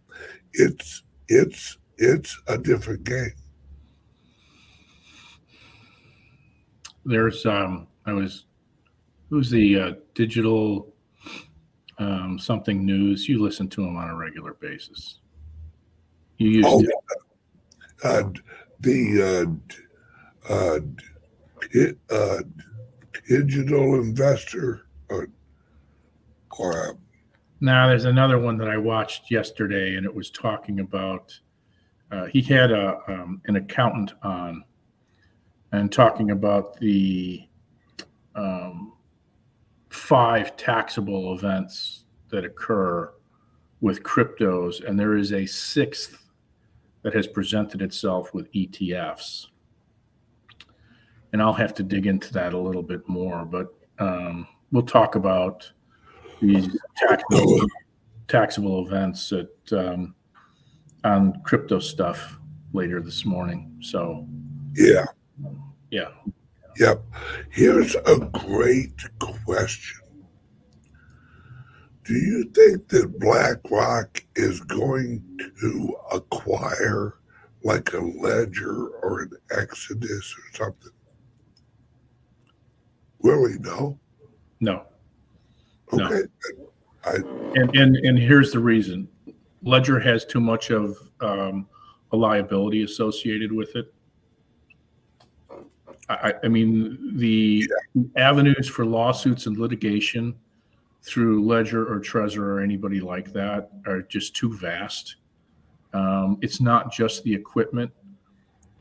it's 0.53 1.03
it's 1.27 1.77
it's 1.97 2.41
a 2.47 2.57
different 2.57 3.03
game. 3.03 3.33
There's 7.05 7.45
um 7.45 7.87
I 8.05 8.13
was 8.13 8.45
who's 9.29 9.49
the 9.49 9.79
uh, 9.79 9.91
digital 10.13 10.93
um, 11.97 12.37
something 12.39 12.85
news. 12.85 13.27
You 13.27 13.41
listen 13.41 13.67
to 13.69 13.81
them 13.81 13.95
on 13.97 14.09
a 14.09 14.15
regular 14.15 14.53
basis. 14.53 15.19
You 16.37 16.49
used 16.49 16.67
Oh, 16.69 16.83
uh, 18.03 18.29
the 18.79 19.57
uh, 20.49 20.79
uh, 22.09 22.41
digital 23.27 23.95
investor 23.95 24.87
or, 25.09 25.29
or 26.57 26.89
uh, 26.89 26.93
Now, 27.61 27.87
there's 27.87 28.05
another 28.05 28.39
one 28.39 28.57
that 28.57 28.67
I 28.67 28.77
watched 28.77 29.31
yesterday, 29.31 29.95
and 29.95 30.05
it 30.05 30.13
was 30.13 30.29
talking 30.29 30.79
about. 30.79 31.37
Uh, 32.11 32.25
he 32.25 32.41
had 32.41 32.71
a 32.71 32.99
um, 33.07 33.41
an 33.45 33.55
accountant 33.55 34.13
on, 34.23 34.63
and 35.71 35.91
talking 35.91 36.31
about 36.31 36.77
the 36.77 37.47
um, 38.35 38.93
five 39.89 40.55
taxable 40.55 41.33
events 41.33 42.05
that 42.29 42.45
occur 42.45 43.11
with 43.81 44.03
cryptos, 44.03 44.87
and 44.87 44.99
there 44.99 45.15
is 45.15 45.33
a 45.33 45.45
sixth 45.45 46.17
that 47.01 47.13
has 47.13 47.27
presented 47.27 47.81
itself 47.81 48.33
with 48.33 48.51
ETFs. 48.53 49.47
And 51.35 51.41
I'll 51.41 51.51
have 51.51 51.73
to 51.73 51.83
dig 51.83 52.07
into 52.07 52.31
that 52.31 52.53
a 52.53 52.57
little 52.57 52.81
bit 52.81 53.09
more, 53.09 53.43
but 53.43 53.67
um, 53.99 54.47
we'll 54.71 54.83
talk 54.83 55.15
about 55.15 55.69
these 56.41 56.69
taxable, 56.95 57.59
taxable 58.29 58.87
events 58.87 59.33
at, 59.33 59.49
um, 59.77 60.15
on 61.03 61.41
crypto 61.43 61.79
stuff 61.79 62.37
later 62.71 63.01
this 63.01 63.25
morning. 63.25 63.75
So, 63.81 64.25
yeah, 64.75 65.07
yeah. 65.91 66.11
yep. 66.79 67.03
Here's 67.49 67.95
a 67.95 68.17
great 68.31 68.95
question. 69.19 70.03
Do 72.05 72.13
you 72.13 72.45
think 72.45 72.87
that 72.87 73.19
BlackRock 73.19 74.23
is 74.37 74.61
going 74.61 75.21
to 75.59 75.97
acquire 76.13 77.15
like 77.61 77.91
a 77.91 77.99
Ledger 77.99 78.87
or 79.03 79.23
an 79.23 79.31
Exodus 79.51 80.33
or 80.33 80.55
something? 80.55 80.91
Really, 83.21 83.57
no. 83.59 83.97
No. 84.59 84.85
No. 85.93 86.05
Okay. 86.05 86.27
I, 87.05 87.15
And, 87.55 87.75
and, 87.75 87.95
and 87.97 88.17
here's 88.17 88.51
the 88.51 88.59
reason 88.59 89.07
Ledger 89.63 89.99
has 89.99 90.25
too 90.25 90.39
much 90.39 90.69
of 90.71 90.97
um, 91.21 91.67
a 92.11 92.17
liability 92.17 92.83
associated 92.83 93.51
with 93.51 93.75
it. 93.75 93.93
I, 96.09 96.13
I- 96.13 96.33
I 96.43 96.47
mean, 96.47 97.17
the 97.17 97.67
avenues 98.15 98.67
for 98.67 98.85
lawsuits 98.85 99.45
and 99.47 99.57
litigation 99.57 100.35
through 101.03 101.45
Ledger 101.45 101.85
or 101.91 101.99
Trezor 101.99 102.39
or 102.39 102.59
anybody 102.61 102.99
like 102.99 103.31
that 103.33 103.69
are 103.85 104.01
just 104.01 104.35
too 104.35 104.55
vast. 104.57 105.17
Um, 105.93 106.37
it's 106.41 106.59
not 106.59 106.91
just 106.91 107.23
the 107.23 107.33
equipment, 107.33 107.91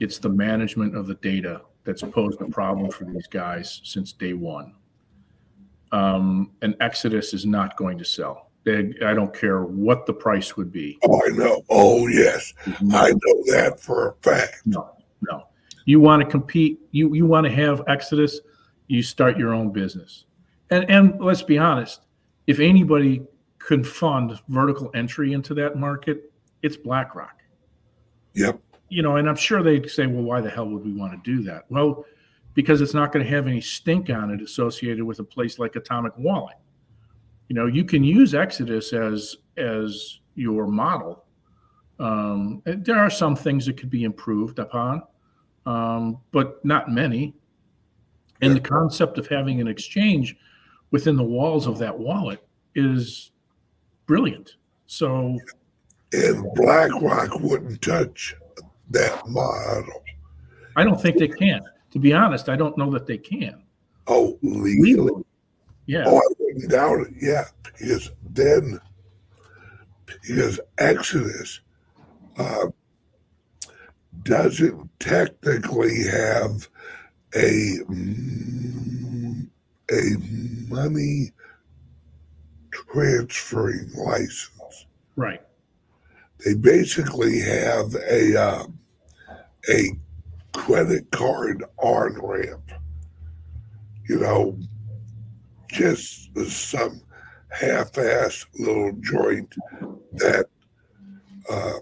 it's 0.01 0.19
the 0.19 0.29
management 0.31 0.97
of 0.97 1.07
the 1.07 1.15
data 1.17 1.61
that's 1.85 2.03
posed 2.03 2.41
a 2.41 2.47
problem 2.47 2.91
for 2.91 3.05
these 3.05 3.27
guys 3.27 3.81
since 3.85 4.13
day 4.13 4.33
one. 4.33 4.75
Um, 5.93 6.53
and 6.63 6.75
Exodus 6.81 7.35
is 7.35 7.47
not 7.47 7.77
going 7.77 7.99
to 7.99 8.05
sell. 8.05 8.51
They, 8.65 8.95
I 9.05 9.13
don't 9.13 9.33
care 9.35 9.63
what 9.63 10.07
the 10.07 10.15
price 10.15 10.57
would 10.57 10.73
be. 10.73 10.99
oh, 11.05 11.23
I 11.25 11.29
know. 11.29 11.63
Oh, 11.69 12.07
yes. 12.09 12.55
I 12.93 13.11
know 13.11 13.43
that 13.53 13.79
for 13.79 14.09
a 14.09 14.15
fact. 14.23 14.63
No, 14.65 14.97
no. 15.23 15.45
You 15.85 16.01
want 16.01 16.23
to 16.23 16.29
compete. 16.29 16.81
You 16.93 17.15
you 17.15 17.27
want 17.27 17.47
to 17.47 17.53
have 17.53 17.83
Exodus. 17.89 18.41
You 18.89 19.03
start 19.03 19.37
your 19.37 19.53
own 19.53 19.71
business. 19.71 20.25
And 20.71 20.91
and 20.91 21.21
let's 21.21 21.43
be 21.43 21.59
honest. 21.59 22.07
If 22.47 22.59
anybody 22.59 23.23
can 23.59 23.85
fund 23.85 24.39
vertical 24.49 24.91
entry 24.95 25.33
into 25.33 25.55
that 25.55 25.77
market, 25.77 26.33
it's 26.63 26.77
BlackRock. 26.77 27.43
Yep. 28.35 28.61
You 28.89 29.03
know, 29.03 29.17
and 29.17 29.29
I'm 29.29 29.37
sure 29.37 29.63
they'd 29.63 29.91
say, 29.91 30.07
well, 30.07 30.23
why 30.23 30.41
the 30.41 30.51
hell 30.51 30.69
would 30.69 30.85
we 30.85 30.93
want 30.93 31.13
to 31.13 31.31
do 31.31 31.43
that? 31.45 31.65
Well, 31.69 32.05
because 32.55 32.81
it's 32.81 32.95
not 32.95 33.13
going 33.13 33.25
to 33.25 33.31
have 33.31 33.47
any 33.47 33.61
stink 33.61 34.11
on 34.11 34.31
it 34.31 34.41
associated 34.41 35.03
with 35.03 35.19
a 35.19 35.25
place 35.25 35.59
like 35.59 35.77
Atomic 35.77 36.17
Wallet. 36.17 36.57
You 37.49 37.57
know, 37.57 37.67
you 37.67 37.85
can 37.85 38.05
use 38.05 38.35
Exodus 38.35 38.93
as 38.93 39.37
as 39.57 40.21
your 40.35 40.67
model. 40.67 41.25
Um, 41.99 42.63
there 42.65 42.99
are 42.99 43.11
some 43.11 43.37
things 43.37 43.67
that 43.67 43.77
could 43.77 43.91
be 43.91 44.05
improved 44.05 44.59
upon, 44.59 45.03
um, 45.67 46.19
but 46.33 46.65
not 46.65 46.91
many. 46.91 47.35
And 48.41 48.55
the 48.55 48.61
concept 48.61 49.17
of 49.19 49.29
having 49.29 49.61
an 49.61 49.69
exchange 49.69 50.37
within 50.91 51.17
the 51.17 51.23
walls 51.23 51.67
of 51.67 51.79
that 51.79 51.97
wallet 51.97 52.47
is 52.75 53.31
brilliant. 54.07 54.57
So 54.87 55.39
And 56.13 56.53
BlackRock 56.55 57.41
wouldn't 57.41 57.83
touch 57.83 58.35
that 58.91 59.27
model. 59.29 60.03
I 60.77 60.85
don't 60.85 61.01
think 61.01 61.19
they 61.19 61.29
can. 61.29 61.63
To 61.93 61.99
be 61.99 62.13
honest, 62.13 62.49
I 62.49 62.57
don't 62.57 62.77
know 62.77 62.91
that 62.91 63.07
they 63.07 63.19
can. 63.19 63.63
Oh, 64.07 64.39
legally. 64.43 65.25
Yeah. 65.87 66.05
Oh, 66.07 66.17
I 66.17 66.35
wouldn't 66.39 66.71
doubt 66.71 67.01
it. 67.01 67.15
Yeah, 67.21 67.45
because 67.63 68.11
then, 68.31 68.81
because 70.07 70.61
Exodus 70.79 71.61
uh, 72.37 72.67
doesn't 74.25 74.91
technically 74.99 76.05
have 76.05 76.69
a 77.37 77.79
a 79.91 80.17
money 80.69 81.33
transferring 82.71 83.91
license. 83.95 84.87
Right. 85.17 85.41
They 86.45 86.55
basically 86.55 87.41
have 87.41 87.95
a 87.95 88.37
uh, 88.39 88.67
a 89.71 89.91
credit 90.53 91.11
card 91.11 91.65
on 91.79 92.21
ramp. 92.21 92.71
You 94.09 94.21
know, 94.21 94.59
just 95.69 96.37
some 96.51 97.01
half-ass 97.49 98.45
little 98.59 98.93
joint 99.01 99.55
that 100.13 100.47
uh, 101.51 101.79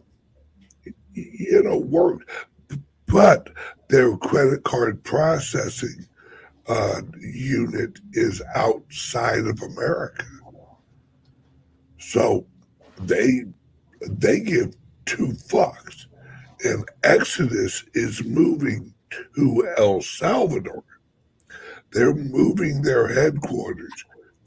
you 1.15 1.63
know 1.65 1.79
worked, 1.79 2.31
but 3.07 3.49
their 3.89 4.17
credit 4.19 4.63
card 4.63 5.03
processing 5.03 6.07
uh, 6.69 7.03
unit 7.19 7.99
is 8.13 8.41
outside 8.55 9.45
of 9.47 9.61
America, 9.63 10.25
so 11.99 12.47
they 13.01 13.45
they 14.09 14.41
give 14.41 14.75
two 15.07 15.29
fucks, 15.29 16.07
and 16.65 16.89
Exodus 17.03 17.85
is 17.95 18.25
moving 18.25 18.93
to 19.35 19.69
El 19.77 20.01
Salvador. 20.01 20.85
They're 21.93 22.15
moving 22.15 22.83
their 22.83 23.09
headquarters 23.09 23.93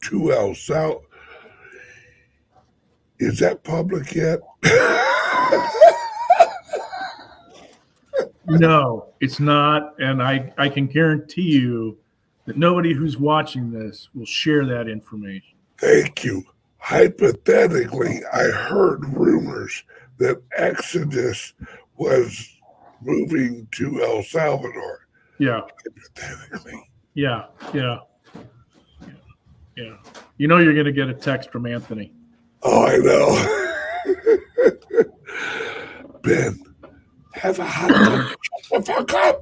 to 0.06 0.34
El 0.34 0.56
Sal. 0.56 1.04
Is 3.20 3.40
that 3.40 3.64
public 3.64 4.14
yet? 4.14 4.40
no, 8.48 9.08
it's 9.22 9.40
not. 9.40 9.94
And 10.00 10.22
I, 10.22 10.52
I 10.58 10.70
can 10.70 10.88
guarantee 10.88 11.44
you 11.44 11.98
that 12.46 12.58
nobody 12.58 12.94
who's 12.94 13.18
watching 13.18 13.72
this 13.72 14.10
will 14.14 14.26
share 14.26 14.66
that 14.66 14.88
information. 14.88 15.58
Thank 15.78 16.24
you. 16.24 16.44
Hypothetically, 16.86 18.22
I 18.32 18.44
heard 18.44 19.12
rumors 19.12 19.84
that 20.20 20.40
Exodus 20.56 21.54
was 21.98 22.48
moving 23.02 23.68
to 23.72 24.04
El 24.04 24.22
Salvador. 24.22 25.08
Yeah. 25.40 25.62
Hypothetically. 26.16 26.88
Yeah. 27.16 27.46
Yeah. 27.74 27.98
Yeah. 29.76 29.98
You 30.38 30.48
know, 30.48 30.60
you're 30.60 30.76
going 30.76 30.86
to 30.86 30.92
get 30.92 31.10
a 31.10 31.16
text 31.16 31.50
from 31.50 31.66
Anthony. 31.66 32.14
Oh, 32.62 32.86
I 32.86 32.98
know. 32.98 33.36
ben, 36.22 36.62
have 37.34 37.58
a 37.58 37.66
hot 37.66 37.90
dog. 37.90 38.28
Shut 38.30 38.86
the 38.86 38.94
fuck 38.94 39.12
up. 39.16 39.42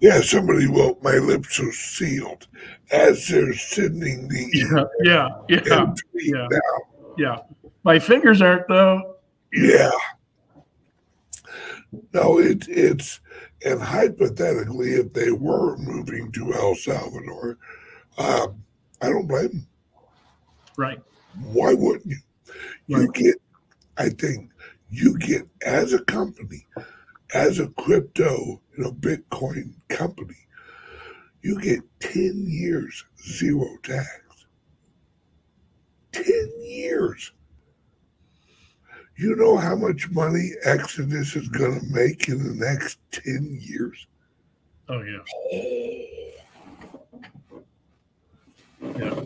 Yeah, 0.00 0.20
somebody 0.20 0.66
wrote 0.66 1.02
my 1.02 1.16
lips 1.16 1.60
are 1.60 1.72
sealed 1.72 2.46
as 2.90 3.26
they're 3.28 3.54
sending 3.54 4.28
the 4.28 4.88
Yeah, 5.04 5.28
yeah, 5.48 5.58
yeah, 5.66 5.94
yeah. 6.14 6.48
yeah. 7.16 7.36
My 7.84 7.98
fingers 7.98 8.42
aren't 8.42 8.68
though. 8.68 9.16
Yeah. 9.52 9.90
No, 12.14 12.38
it, 12.38 12.66
it's 12.68 13.20
and 13.64 13.80
hypothetically, 13.80 14.92
if 14.92 15.12
they 15.12 15.30
were 15.30 15.76
moving 15.76 16.32
to 16.32 16.52
El 16.54 16.74
Salvador, 16.74 17.58
um, 18.18 18.62
I 19.00 19.08
don't 19.08 19.26
blame 19.28 19.48
them. 19.48 19.66
Right. 20.76 21.00
Why 21.40 21.74
wouldn't 21.74 22.06
you? 22.06 22.16
You 22.86 22.98
Right. 23.06 23.12
get, 23.12 23.34
I 23.98 24.08
think, 24.08 24.50
you 24.90 25.16
get 25.18 25.46
as 25.64 25.92
a 25.92 26.04
company, 26.04 26.66
as 27.34 27.58
a 27.58 27.68
crypto, 27.68 28.60
you 28.76 28.84
know, 28.84 28.92
Bitcoin 28.92 29.74
company, 29.88 30.36
you 31.42 31.60
get 31.60 31.80
ten 32.00 32.44
years 32.46 33.04
zero 33.24 33.76
tax. 33.82 34.46
Ten 36.12 36.50
years. 36.60 37.32
You 39.16 39.36
know 39.36 39.56
how 39.56 39.76
much 39.76 40.10
money 40.10 40.50
Exodus 40.64 41.36
is 41.36 41.48
going 41.48 41.78
to 41.78 41.86
make 41.86 42.28
in 42.28 42.42
the 42.42 42.66
next 42.66 42.98
10 43.12 43.56
years? 43.60 44.06
Oh 44.88 45.00
yeah. 45.02 45.22
Yeah. 48.98 49.24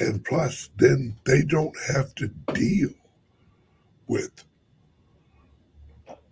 And 0.00 0.24
plus, 0.24 0.70
then 0.76 1.16
they 1.24 1.42
don't 1.42 1.76
have 1.94 2.14
to 2.14 2.28
deal 2.54 2.90
with 4.06 4.45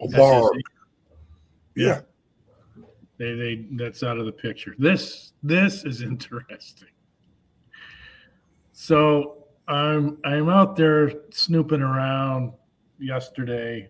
Omar. 0.05 0.51
SEC. 0.55 0.63
Yeah. 1.77 2.01
They 3.19 3.35
they 3.35 3.67
that's 3.73 4.03
out 4.03 4.19
of 4.19 4.27
the 4.27 4.33
picture. 4.33 4.75
This 4.79 5.33
this 5.43 5.85
is 5.85 6.03
interesting. 6.13 6.89
So 8.73 9.45
I'm 9.69 10.19
I'm 10.25 10.49
out 10.49 10.77
there 10.77 11.13
snooping 11.31 11.81
around 11.81 12.53
yesterday, 12.99 13.89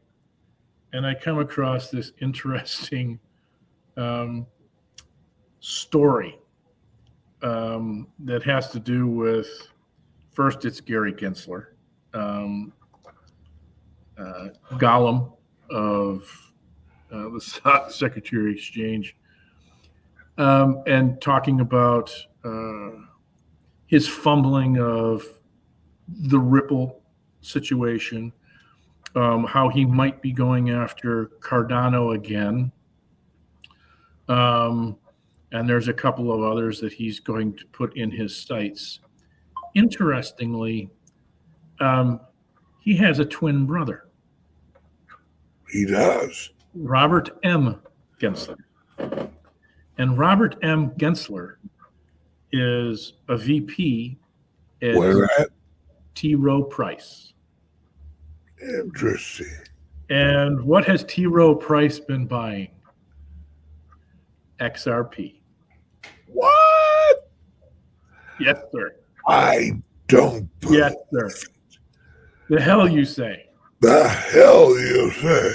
and 0.92 1.06
I 1.06 1.14
come 1.14 1.38
across 1.38 1.90
this 1.90 2.12
interesting 2.20 3.18
um, 3.96 4.46
story 5.60 6.38
um, 7.42 8.08
that 8.20 8.42
has 8.42 8.70
to 8.70 8.78
do 8.78 9.06
with 9.06 9.48
first 10.32 10.64
it's 10.64 10.80
Gary 10.80 11.12
Gensler, 11.12 11.68
um, 12.12 12.72
uh, 14.18 14.48
Gollum 14.72 15.32
of 15.74 16.52
uh, 17.12 17.28
the 17.28 17.40
Stock 17.42 17.90
Secretary 17.90 18.54
Exchange, 18.54 19.16
um, 20.38 20.82
and 20.86 21.20
talking 21.20 21.60
about 21.60 22.10
uh, 22.44 22.90
his 23.86 24.08
fumbling 24.08 24.78
of 24.78 25.24
the 26.08 26.38
Ripple 26.38 27.02
situation, 27.40 28.32
um, 29.14 29.44
how 29.44 29.68
he 29.68 29.84
might 29.84 30.22
be 30.22 30.32
going 30.32 30.70
after 30.70 31.26
Cardano 31.40 32.14
again. 32.14 32.72
Um, 34.28 34.96
and 35.52 35.68
there's 35.68 35.88
a 35.88 35.92
couple 35.92 36.32
of 36.32 36.42
others 36.42 36.80
that 36.80 36.92
he's 36.92 37.20
going 37.20 37.56
to 37.56 37.66
put 37.66 37.96
in 37.96 38.10
his 38.10 38.36
sights. 38.36 39.00
Interestingly, 39.74 40.90
um, 41.80 42.20
he 42.80 42.96
has 42.96 43.18
a 43.18 43.24
twin 43.24 43.66
brother. 43.66 44.03
He 45.74 45.84
does. 45.84 46.50
Robert 46.72 47.30
M. 47.42 47.80
Gensler. 48.20 48.58
And 49.98 50.16
Robert 50.16 50.54
M. 50.62 50.90
Gensler 50.92 51.56
is 52.52 53.14
a 53.28 53.36
VP 53.36 54.16
at 54.82 54.94
at? 55.40 55.48
T. 56.14 56.36
Rowe 56.36 56.62
Price. 56.62 57.32
Interesting. 58.62 59.48
And 60.10 60.62
what 60.62 60.84
has 60.84 61.02
T. 61.08 61.26
Rowe 61.26 61.56
Price 61.56 61.98
been 61.98 62.26
buying? 62.26 62.70
XRP. 64.60 65.40
What? 66.28 67.32
Yes, 68.38 68.58
sir. 68.70 68.94
I 69.26 69.72
don't 70.06 70.48
Yes, 70.70 70.94
sir. 71.12 71.30
The 72.48 72.60
hell 72.60 72.88
you 72.88 73.04
say? 73.04 73.48
The 73.84 74.08
hell 74.08 74.70
you 74.78 75.10
say. 75.10 75.54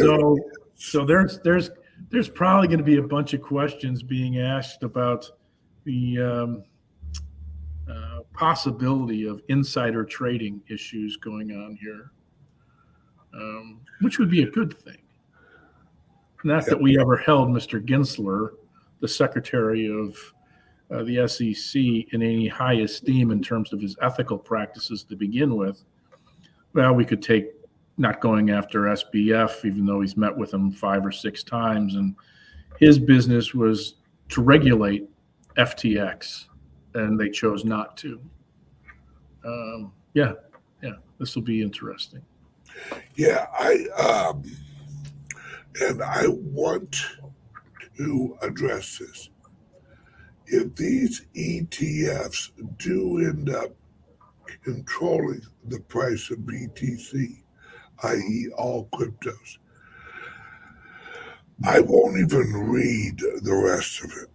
So, 0.00 0.36
so 0.74 1.04
there's 1.04 1.38
there's 1.40 1.70
there's 2.10 2.28
probably 2.28 2.66
going 2.66 2.78
to 2.78 2.84
be 2.84 2.96
a 2.96 3.02
bunch 3.02 3.32
of 3.32 3.42
questions 3.42 4.02
being 4.02 4.40
asked 4.40 4.82
about 4.82 5.30
the 5.84 6.20
um, 6.20 6.64
uh, 7.88 8.20
possibility 8.32 9.26
of 9.26 9.40
insider 9.48 10.04
trading 10.04 10.60
issues 10.68 11.16
going 11.16 11.52
on 11.52 11.78
here, 11.80 12.10
um, 13.34 13.80
which 14.00 14.18
would 14.18 14.30
be 14.30 14.42
a 14.42 14.50
good 14.50 14.76
thing. 14.80 14.98
Not 16.42 16.66
that 16.66 16.80
we 16.80 16.98
ever 16.98 17.16
held 17.16 17.50
Mr. 17.50 17.80
Gensler, 17.84 18.50
the 19.00 19.08
Secretary 19.08 19.88
of 19.88 20.16
uh, 20.90 21.02
the 21.02 21.26
SEC, 21.26 21.80
in 22.12 22.22
any 22.22 22.48
high 22.48 22.74
esteem 22.74 23.30
in 23.30 23.42
terms 23.42 23.72
of 23.72 23.80
his 23.80 23.96
ethical 24.02 24.38
practices 24.38 25.02
to 25.04 25.16
begin 25.16 25.56
with. 25.56 25.82
Well, 26.74 26.94
we 26.94 27.04
could 27.04 27.22
take 27.22 27.46
not 27.98 28.20
going 28.20 28.50
after 28.50 28.82
SBF, 28.82 29.64
even 29.64 29.86
though 29.86 30.00
he's 30.00 30.16
met 30.16 30.36
with 30.36 30.52
him 30.52 30.70
five 30.70 31.04
or 31.04 31.12
six 31.12 31.42
times. 31.42 31.94
And 31.94 32.14
his 32.78 32.98
business 32.98 33.54
was 33.54 33.94
to 34.28 34.42
regulate 34.42 35.08
FTX, 35.56 36.46
and 36.94 37.18
they 37.18 37.30
chose 37.30 37.64
not 37.64 37.96
to. 37.98 38.20
Um, 39.44 39.92
yeah, 40.14 40.32
yeah, 40.82 40.94
this 41.18 41.34
will 41.34 41.42
be 41.42 41.62
interesting. 41.62 42.22
Yeah, 43.14 43.46
I 43.58 43.86
um, 43.96 44.42
and 45.80 46.02
I 46.02 46.26
want 46.28 46.96
to 47.96 48.36
address 48.42 48.98
this. 48.98 49.30
If 50.46 50.74
these 50.76 51.26
ETFs 51.34 52.50
do 52.78 53.18
end 53.18 53.50
up 53.50 53.72
controlling 54.62 55.42
the 55.64 55.80
price 55.80 56.30
of 56.30 56.38
BTC, 56.38 57.42
i.e., 58.04 58.48
all 58.56 58.88
cryptos, 58.92 59.58
I 61.64 61.80
won't 61.80 62.18
even 62.18 62.52
read 62.52 63.18
the 63.18 63.54
rest 63.54 64.04
of 64.04 64.10
it. 64.10 64.30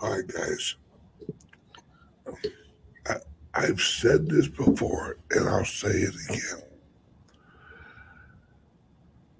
All 0.00 0.12
right, 0.12 0.26
guys. 0.26 0.76
I, 3.08 3.16
I've 3.54 3.80
said 3.80 4.28
this 4.28 4.48
before, 4.48 5.18
and 5.30 5.48
I'll 5.48 5.64
say 5.64 5.88
it 5.88 6.14
again 6.28 6.62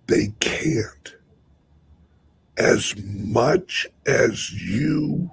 they 0.06 0.28
can't. 0.40 1.16
As 2.56 2.94
much 2.96 3.86
as 4.06 4.52
you 4.52 5.30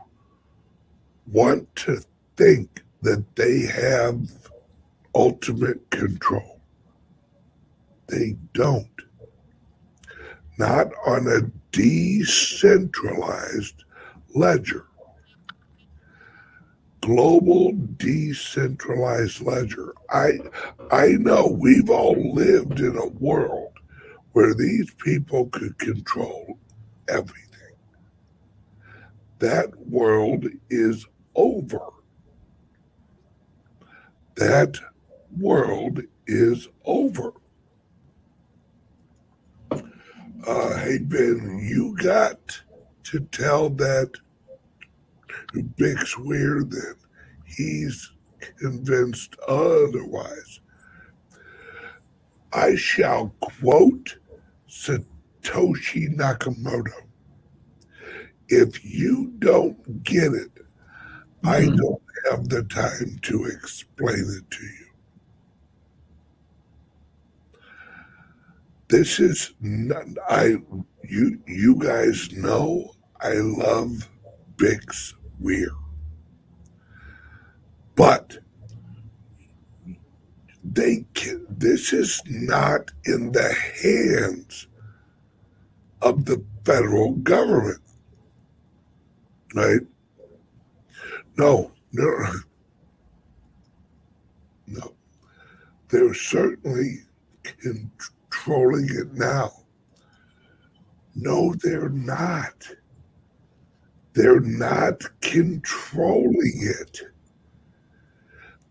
want 1.27 1.73
to 1.77 2.01
think 2.37 2.83
that 3.01 3.35
they 3.35 3.61
have 3.61 4.29
ultimate 5.15 5.89
control, 5.89 6.61
they 8.07 8.35
don't. 8.53 8.87
Not 10.57 10.91
on 11.05 11.27
a 11.27 11.41
decentralized 11.71 13.83
ledger. 14.35 14.85
Global 17.01 17.73
decentralized 17.97 19.41
ledger. 19.41 19.93
I 20.09 20.39
I 20.91 21.13
know 21.13 21.47
we've 21.47 21.89
all 21.89 22.33
lived 22.33 22.79
in 22.79 22.95
a 22.95 23.07
world 23.07 23.73
where 24.31 24.53
these 24.53 24.93
people 24.93 25.47
could 25.47 25.77
control 25.79 26.57
everything. 27.09 27.75
That 29.39 29.77
world 29.87 30.45
is 30.69 31.05
over. 31.35 31.81
that 34.35 34.77
world 35.39 36.01
is 36.27 36.67
over. 36.85 37.33
Uh, 40.47 40.77
hey, 40.77 40.99
Ben, 40.99 41.59
you 41.63 41.95
got 41.97 42.61
to 43.05 43.21
tell 43.31 43.69
that 43.69 44.11
Bix 45.53 46.17
Weir 46.17 46.63
that 46.63 46.95
he's 47.45 48.11
convinced 48.57 49.35
otherwise. 49.47 50.59
I 52.53 52.75
shall 52.75 53.35
quote 53.41 54.17
Satoshi 54.69 56.15
Nakamoto. 56.15 56.91
If 58.49 58.83
you 58.85 59.33
don't 59.39 60.03
get 60.03 60.33
it, 60.33 60.51
I 61.45 61.61
Mhm. 61.61 61.75
don't 61.75 62.01
have 62.31 62.49
the 62.49 62.63
time 62.63 63.19
to 63.23 63.45
explain 63.45 64.19
it 64.37 64.51
to 64.51 64.63
you. 64.65 64.87
This 68.89 69.19
is 69.19 69.53
not 69.61 70.07
I 70.29 70.57
you 71.09 71.39
you 71.47 71.75
guys 71.77 72.31
know 72.33 72.93
I 73.21 73.33
love 73.35 74.09
Bix 74.57 75.15
Weir. 75.39 75.71
But 77.95 78.39
they 80.63 81.05
can, 81.15 81.45
this 81.49 81.93
is 81.93 82.21
not 82.27 82.91
in 83.05 83.31
the 83.33 83.53
hands 83.83 84.67
of 86.01 86.25
the 86.25 86.43
federal 86.65 87.13
government. 87.13 87.81
Right? 89.55 89.81
No, 91.37 91.71
no, 91.91 92.25
no. 94.67 94.93
They're 95.89 96.13
certainly 96.13 96.99
controlling 97.43 98.89
it 98.89 99.13
now. 99.13 99.51
No, 101.15 101.53
they're 101.63 101.89
not. 101.89 102.67
They're 104.13 104.41
not 104.41 105.01
controlling 105.21 106.59
it. 106.61 107.01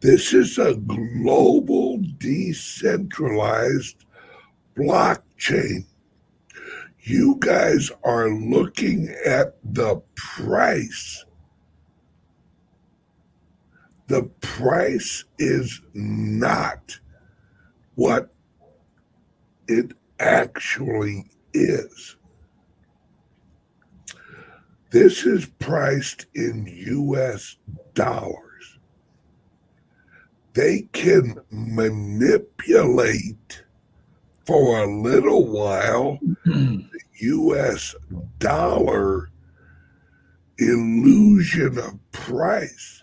This 0.01 0.33
is 0.33 0.59
a 0.59 0.75
global 0.75 2.01
decentralized 2.19 4.05
blockchain. 4.77 5.87
You 7.01 7.37
guys 7.41 7.91
are 8.05 8.31
looking 8.31 9.15
at 9.25 9.57
the 9.65 10.01
price. 10.15 11.25
The 14.09 14.25
price 14.41 15.25
is 15.39 15.81
not 15.95 16.99
what 17.95 18.35
it 19.69 19.93
actually 20.19 21.31
is. 21.55 22.17
This 24.91 25.25
is 25.25 25.47
priced 25.59 26.27
in 26.35 26.67
US 26.67 27.57
dollars. 27.95 28.79
They 30.53 30.83
can 30.93 31.41
manipulate 31.51 33.65
for 34.47 34.83
a 34.83 35.01
little 35.01 35.47
while 35.47 36.19
the 36.45 36.85
US 37.21 37.95
dollar 38.39 39.31
illusion 40.59 41.79
of 41.79 41.99
price. 42.13 43.02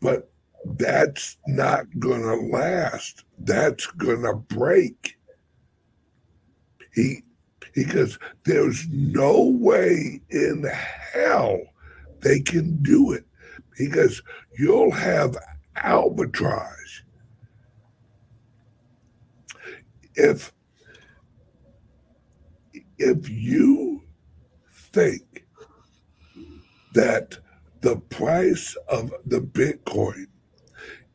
But 0.00 0.30
that's 0.64 1.36
not 1.46 1.86
going 1.98 2.22
to 2.22 2.56
last. 2.56 3.24
That's 3.38 3.86
going 3.86 4.22
to 4.22 4.34
break. 4.34 5.18
He 6.94 7.22
because 7.74 8.18
there's 8.44 8.88
no 8.88 9.44
way 9.44 10.20
in 10.30 10.64
hell 11.12 11.60
they 12.20 12.40
can 12.40 12.82
do 12.82 13.12
it 13.12 13.24
because 13.78 14.20
you'll 14.58 14.90
have 14.90 15.36
arbitrage. 15.76 17.02
If 20.14 20.52
if 22.98 23.28
you 23.28 24.02
think 24.72 25.46
that 26.94 27.38
the 27.80 27.96
price 27.96 28.76
of 28.88 29.12
the 29.26 29.40
Bitcoin, 29.40 30.26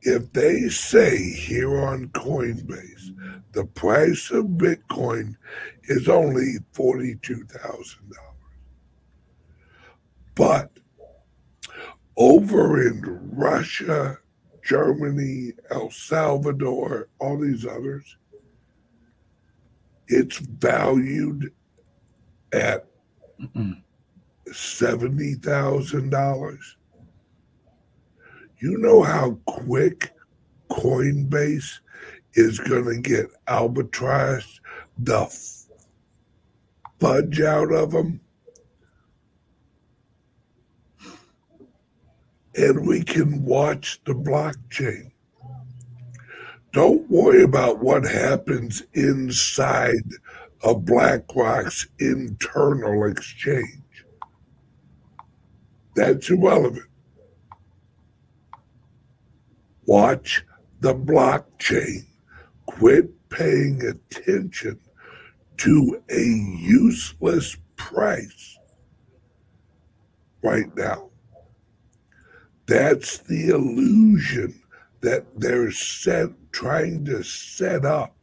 if 0.01 0.31
they 0.33 0.69
say 0.69 1.17
here 1.17 1.77
on 1.79 2.07
Coinbase, 2.09 3.13
the 3.53 3.65
price 3.65 4.31
of 4.31 4.45
Bitcoin 4.45 5.35
is 5.83 6.09
only 6.09 6.57
$42,000. 6.73 7.95
But 10.35 10.71
over 12.17 12.81
in 12.87 13.01
Russia, 13.31 14.17
Germany, 14.63 15.53
El 15.69 15.91
Salvador, 15.91 17.09
all 17.19 17.37
these 17.37 17.65
others, 17.65 18.17
it's 20.07 20.37
valued 20.37 21.51
at 22.51 22.87
$70,000. 24.53 26.57
You 28.59 28.77
know 28.77 29.01
how 29.03 29.37
quick 29.45 30.13
Coinbase 30.69 31.79
is 32.33 32.59
going 32.59 32.85
to 32.85 33.01
get 33.01 33.27
arbitraged 33.47 34.61
the 34.97 35.25
fudge 36.99 37.41
out 37.41 37.73
of 37.73 37.91
them? 37.91 38.21
And 42.55 42.87
we 42.87 43.03
can 43.03 43.43
watch 43.43 43.99
the 44.05 44.13
blockchain. 44.13 45.11
Don't 46.71 47.09
worry 47.09 47.43
about 47.43 47.83
what 47.83 48.05
happens 48.05 48.83
inside 48.93 50.05
of 50.63 50.85
BlackRock's 50.85 51.87
internal 51.99 53.05
exchange. 53.05 53.82
That's 55.95 56.29
irrelevant. 56.29 56.85
Watch 59.85 60.45
the 60.79 60.95
blockchain. 60.95 62.05
Quit 62.65 63.29
paying 63.29 63.81
attention 63.85 64.79
to 65.57 66.01
a 66.09 66.23
useless 66.23 67.57
price 67.75 68.57
right 70.41 70.75
now. 70.75 71.09
That's 72.65 73.19
the 73.19 73.49
illusion 73.49 74.61
that 75.01 75.25
they're 75.39 75.71
set, 75.71 76.29
trying 76.51 77.05
to 77.05 77.23
set 77.23 77.85
up. 77.85 78.15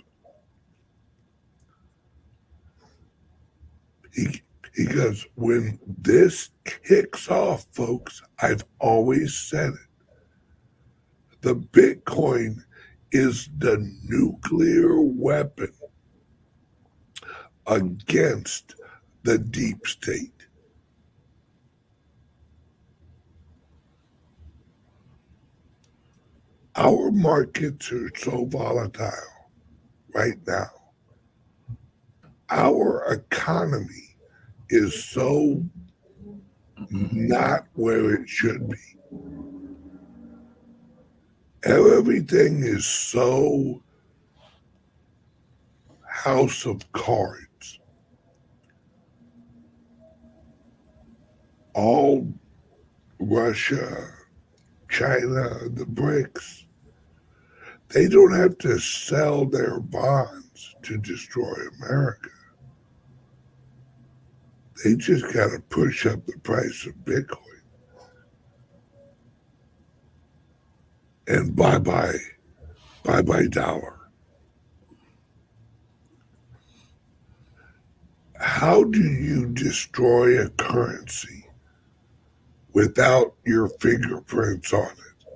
Because 4.75 5.27
when 5.35 5.79
this 5.87 6.51
kicks 6.65 7.29
off, 7.29 7.67
folks, 7.73 8.23
I've 8.41 8.65
always 8.79 9.35
said 9.35 9.73
it. 9.73 9.91
The 11.43 11.55
Bitcoin 11.57 12.63
is 13.13 13.49
the 13.59 13.79
nuclear 14.05 15.01
weapon 15.01 15.73
against 17.67 18.75
the 19.23 19.39
deep 19.39 19.87
state. 19.87 20.33
Our 26.77 27.11
markets 27.11 27.91
are 27.93 28.11
so 28.17 28.45
volatile 28.47 29.11
right 30.15 30.39
now. 30.47 30.71
Our 32.49 33.13
economy 33.13 34.10
is 34.71 35.05
so 35.05 35.63
not 36.91 37.67
where 37.75 38.15
it 38.15 38.29
should 38.29 38.69
be. 38.69 38.79
Everything 41.65 42.63
is 42.63 42.87
so 42.87 43.83
house 46.07 46.65
of 46.67 46.91
cards. 46.93 47.81
All 51.75 52.33
Russia, 53.19 54.13
China, 54.89 55.69
the 55.69 55.87
BRICS, 55.87 56.65
they 57.89 58.09
don't 58.09 58.35
have 58.35 58.57
to 58.59 58.79
sell 58.79 59.45
their 59.45 59.81
bonds 59.81 60.75
to 60.83 60.97
destroy 60.97 61.55
America. 61.79 62.31
They 64.85 64.97
just 64.97 65.25
got 65.35 65.51
to 65.51 65.61
push 65.69 66.07
up 66.07 66.25
the 66.27 66.39
price 66.39 66.87
of 66.87 66.95
Bitcoin. 67.05 67.51
and 71.31 71.55
bye 71.55 71.79
bye, 71.79 72.19
bye 73.05 73.23
bye 73.23 73.47
dollar. 73.47 73.97
How 78.41 78.83
do 78.85 79.01
you 79.03 79.47
destroy 79.47 80.41
a 80.43 80.49
currency 80.51 81.47
without 82.73 83.35
your 83.45 83.69
fingerprints 83.69 84.73
on 84.73 84.91
it? 84.91 85.35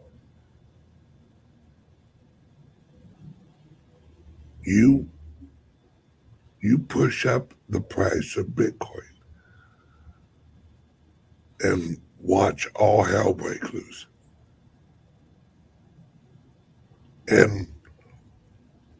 You 4.64 5.08
you 6.60 6.78
push 6.78 7.24
up 7.26 7.54
the 7.68 7.80
price 7.80 8.36
of 8.36 8.46
Bitcoin 8.48 9.13
and 11.64 11.98
watch 12.20 12.68
all 12.74 13.02
hell 13.02 13.32
break 13.32 13.72
loose. 13.72 14.06
And 17.28 17.68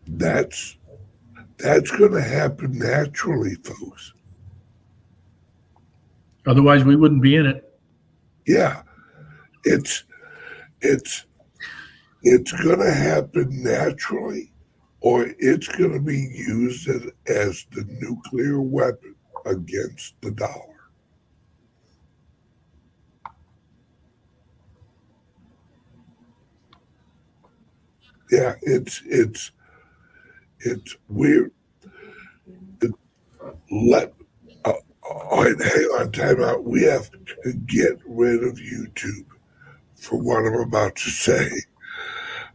that's 0.07 0.77
that's 1.59 1.91
going 1.91 2.13
to 2.13 2.23
happen 2.23 2.79
naturally, 2.79 3.55
folks. 3.57 4.13
Otherwise, 6.47 6.85
we 6.85 6.97
wouldn't 6.97 7.23
be 7.23 7.37
in 7.37 7.47
it. 7.47 7.79
Yeah, 8.47 8.83
it's 9.65 10.05
it's 10.81 11.27
it's 12.23 12.53
going 12.53 12.81
to 12.81 12.93
happen 12.93 13.63
naturally, 13.63 14.53
or 15.01 15.27
it's 15.39 15.69
going 15.69 15.93
to 15.93 16.01
be 16.01 16.31
used 16.35 16.89
as, 16.89 17.07
as 17.27 17.67
the 17.73 17.85
nuclear 18.01 18.61
weapon 18.61 19.15
against 19.47 20.15
the 20.23 20.31
dollar. 20.31 20.74
Yeah, 28.31 28.55
it's 28.63 29.03
it's 29.07 29.53
it's 30.61 30.97
weird. 31.09 31.53
It, 32.83 32.93
let 33.71 34.15
uh, 34.65 34.75
all 35.03 35.45
right, 35.45 35.61
hang 35.63 35.85
on, 36.01 36.13
time 36.13 36.43
out. 36.43 36.65
We 36.65 36.83
have 36.85 37.11
to 37.13 37.53
get 37.67 38.01
rid 38.07 38.43
of 38.45 38.57
YouTube 38.57 39.27
for 39.97 40.19
what 40.21 40.47
I'm 40.47 40.61
about 40.61 40.97
to 40.97 41.11
say. 41.11 41.51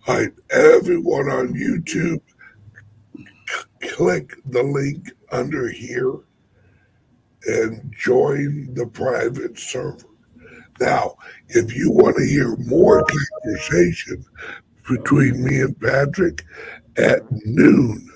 All 0.08 0.18
right, 0.18 0.34
everyone 0.52 1.30
on 1.30 1.54
YouTube, 1.54 2.22
c- 3.48 3.90
click 3.90 4.34
the 4.46 4.64
link 4.64 5.12
under 5.32 5.70
here 5.70 6.14
and 7.48 7.94
join 7.98 8.74
the 8.74 8.86
private 8.86 9.58
server. 9.58 10.06
Now, 10.80 11.16
if 11.50 11.76
you 11.76 11.92
want 11.92 12.18
to 12.18 12.26
hear 12.26 12.56
more 12.58 13.06
conversation 13.44 14.26
between 14.90 15.46
me 15.46 15.62
and 15.62 15.80
Patrick 15.80 16.44
at 16.98 17.22
noon, 17.46 18.10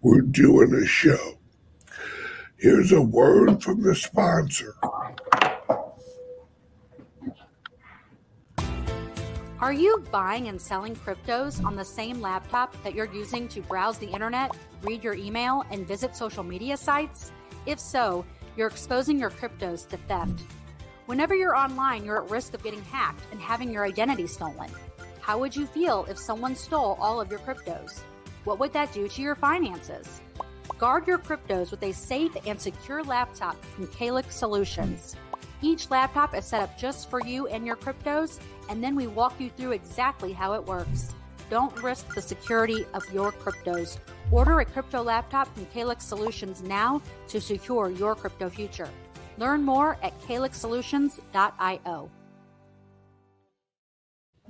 we're 0.00 0.22
doing 0.22 0.74
a 0.74 0.86
show. 0.86 1.38
Here's 2.56 2.90
a 2.90 3.02
word 3.02 3.62
from 3.62 3.82
the 3.82 3.94
sponsor. 3.94 4.74
Are 9.60 9.72
you 9.72 10.04
buying 10.10 10.48
and 10.48 10.60
selling 10.60 10.96
cryptos 10.96 11.62
on 11.64 11.76
the 11.76 11.84
same 11.84 12.20
laptop 12.20 12.82
that 12.82 12.94
you're 12.94 13.12
using 13.12 13.46
to 13.48 13.60
browse 13.62 13.98
the 13.98 14.08
internet, 14.08 14.56
read 14.82 15.04
your 15.04 15.14
email, 15.14 15.64
and 15.70 15.86
visit 15.86 16.16
social 16.16 16.42
media 16.42 16.76
sites? 16.76 17.32
If 17.66 17.78
so, 17.78 18.24
you're 18.56 18.68
exposing 18.68 19.18
your 19.18 19.30
cryptos 19.30 19.86
to 19.88 19.96
theft. 19.96 20.42
Whenever 21.06 21.34
you're 21.34 21.56
online, 21.56 22.04
you're 22.04 22.22
at 22.24 22.30
risk 22.30 22.54
of 22.54 22.62
getting 22.62 22.82
hacked 22.84 23.22
and 23.32 23.40
having 23.40 23.72
your 23.72 23.84
identity 23.84 24.26
stolen. 24.26 24.70
How 25.26 25.36
would 25.38 25.56
you 25.56 25.66
feel 25.66 26.06
if 26.08 26.20
someone 26.20 26.54
stole 26.54 26.96
all 27.00 27.20
of 27.20 27.32
your 27.32 27.40
cryptos? 27.40 27.98
What 28.44 28.60
would 28.60 28.72
that 28.74 28.92
do 28.92 29.08
to 29.08 29.22
your 29.22 29.34
finances? 29.34 30.20
Guard 30.78 31.08
your 31.08 31.18
cryptos 31.18 31.72
with 31.72 31.82
a 31.82 31.90
safe 31.90 32.36
and 32.46 32.60
secure 32.60 33.02
laptop 33.02 33.60
from 33.64 33.88
Calix 33.88 34.36
Solutions. 34.36 35.16
Each 35.62 35.90
laptop 35.90 36.32
is 36.32 36.44
set 36.44 36.62
up 36.62 36.78
just 36.78 37.10
for 37.10 37.20
you 37.26 37.48
and 37.48 37.66
your 37.66 37.74
cryptos, 37.74 38.38
and 38.68 38.84
then 38.84 38.94
we 38.94 39.08
walk 39.08 39.40
you 39.40 39.50
through 39.50 39.72
exactly 39.72 40.32
how 40.32 40.52
it 40.52 40.64
works. 40.64 41.12
Don't 41.50 41.82
risk 41.82 42.14
the 42.14 42.22
security 42.22 42.86
of 42.94 43.02
your 43.12 43.32
cryptos. 43.32 43.98
Order 44.30 44.60
a 44.60 44.64
crypto 44.64 45.02
laptop 45.02 45.52
from 45.52 45.66
Calix 45.66 46.04
Solutions 46.04 46.62
now 46.62 47.02
to 47.26 47.40
secure 47.40 47.90
your 47.90 48.14
crypto 48.14 48.48
future. 48.48 48.90
Learn 49.38 49.64
more 49.64 49.98
at 50.04 50.16
calixsolutions.io. 50.20 52.10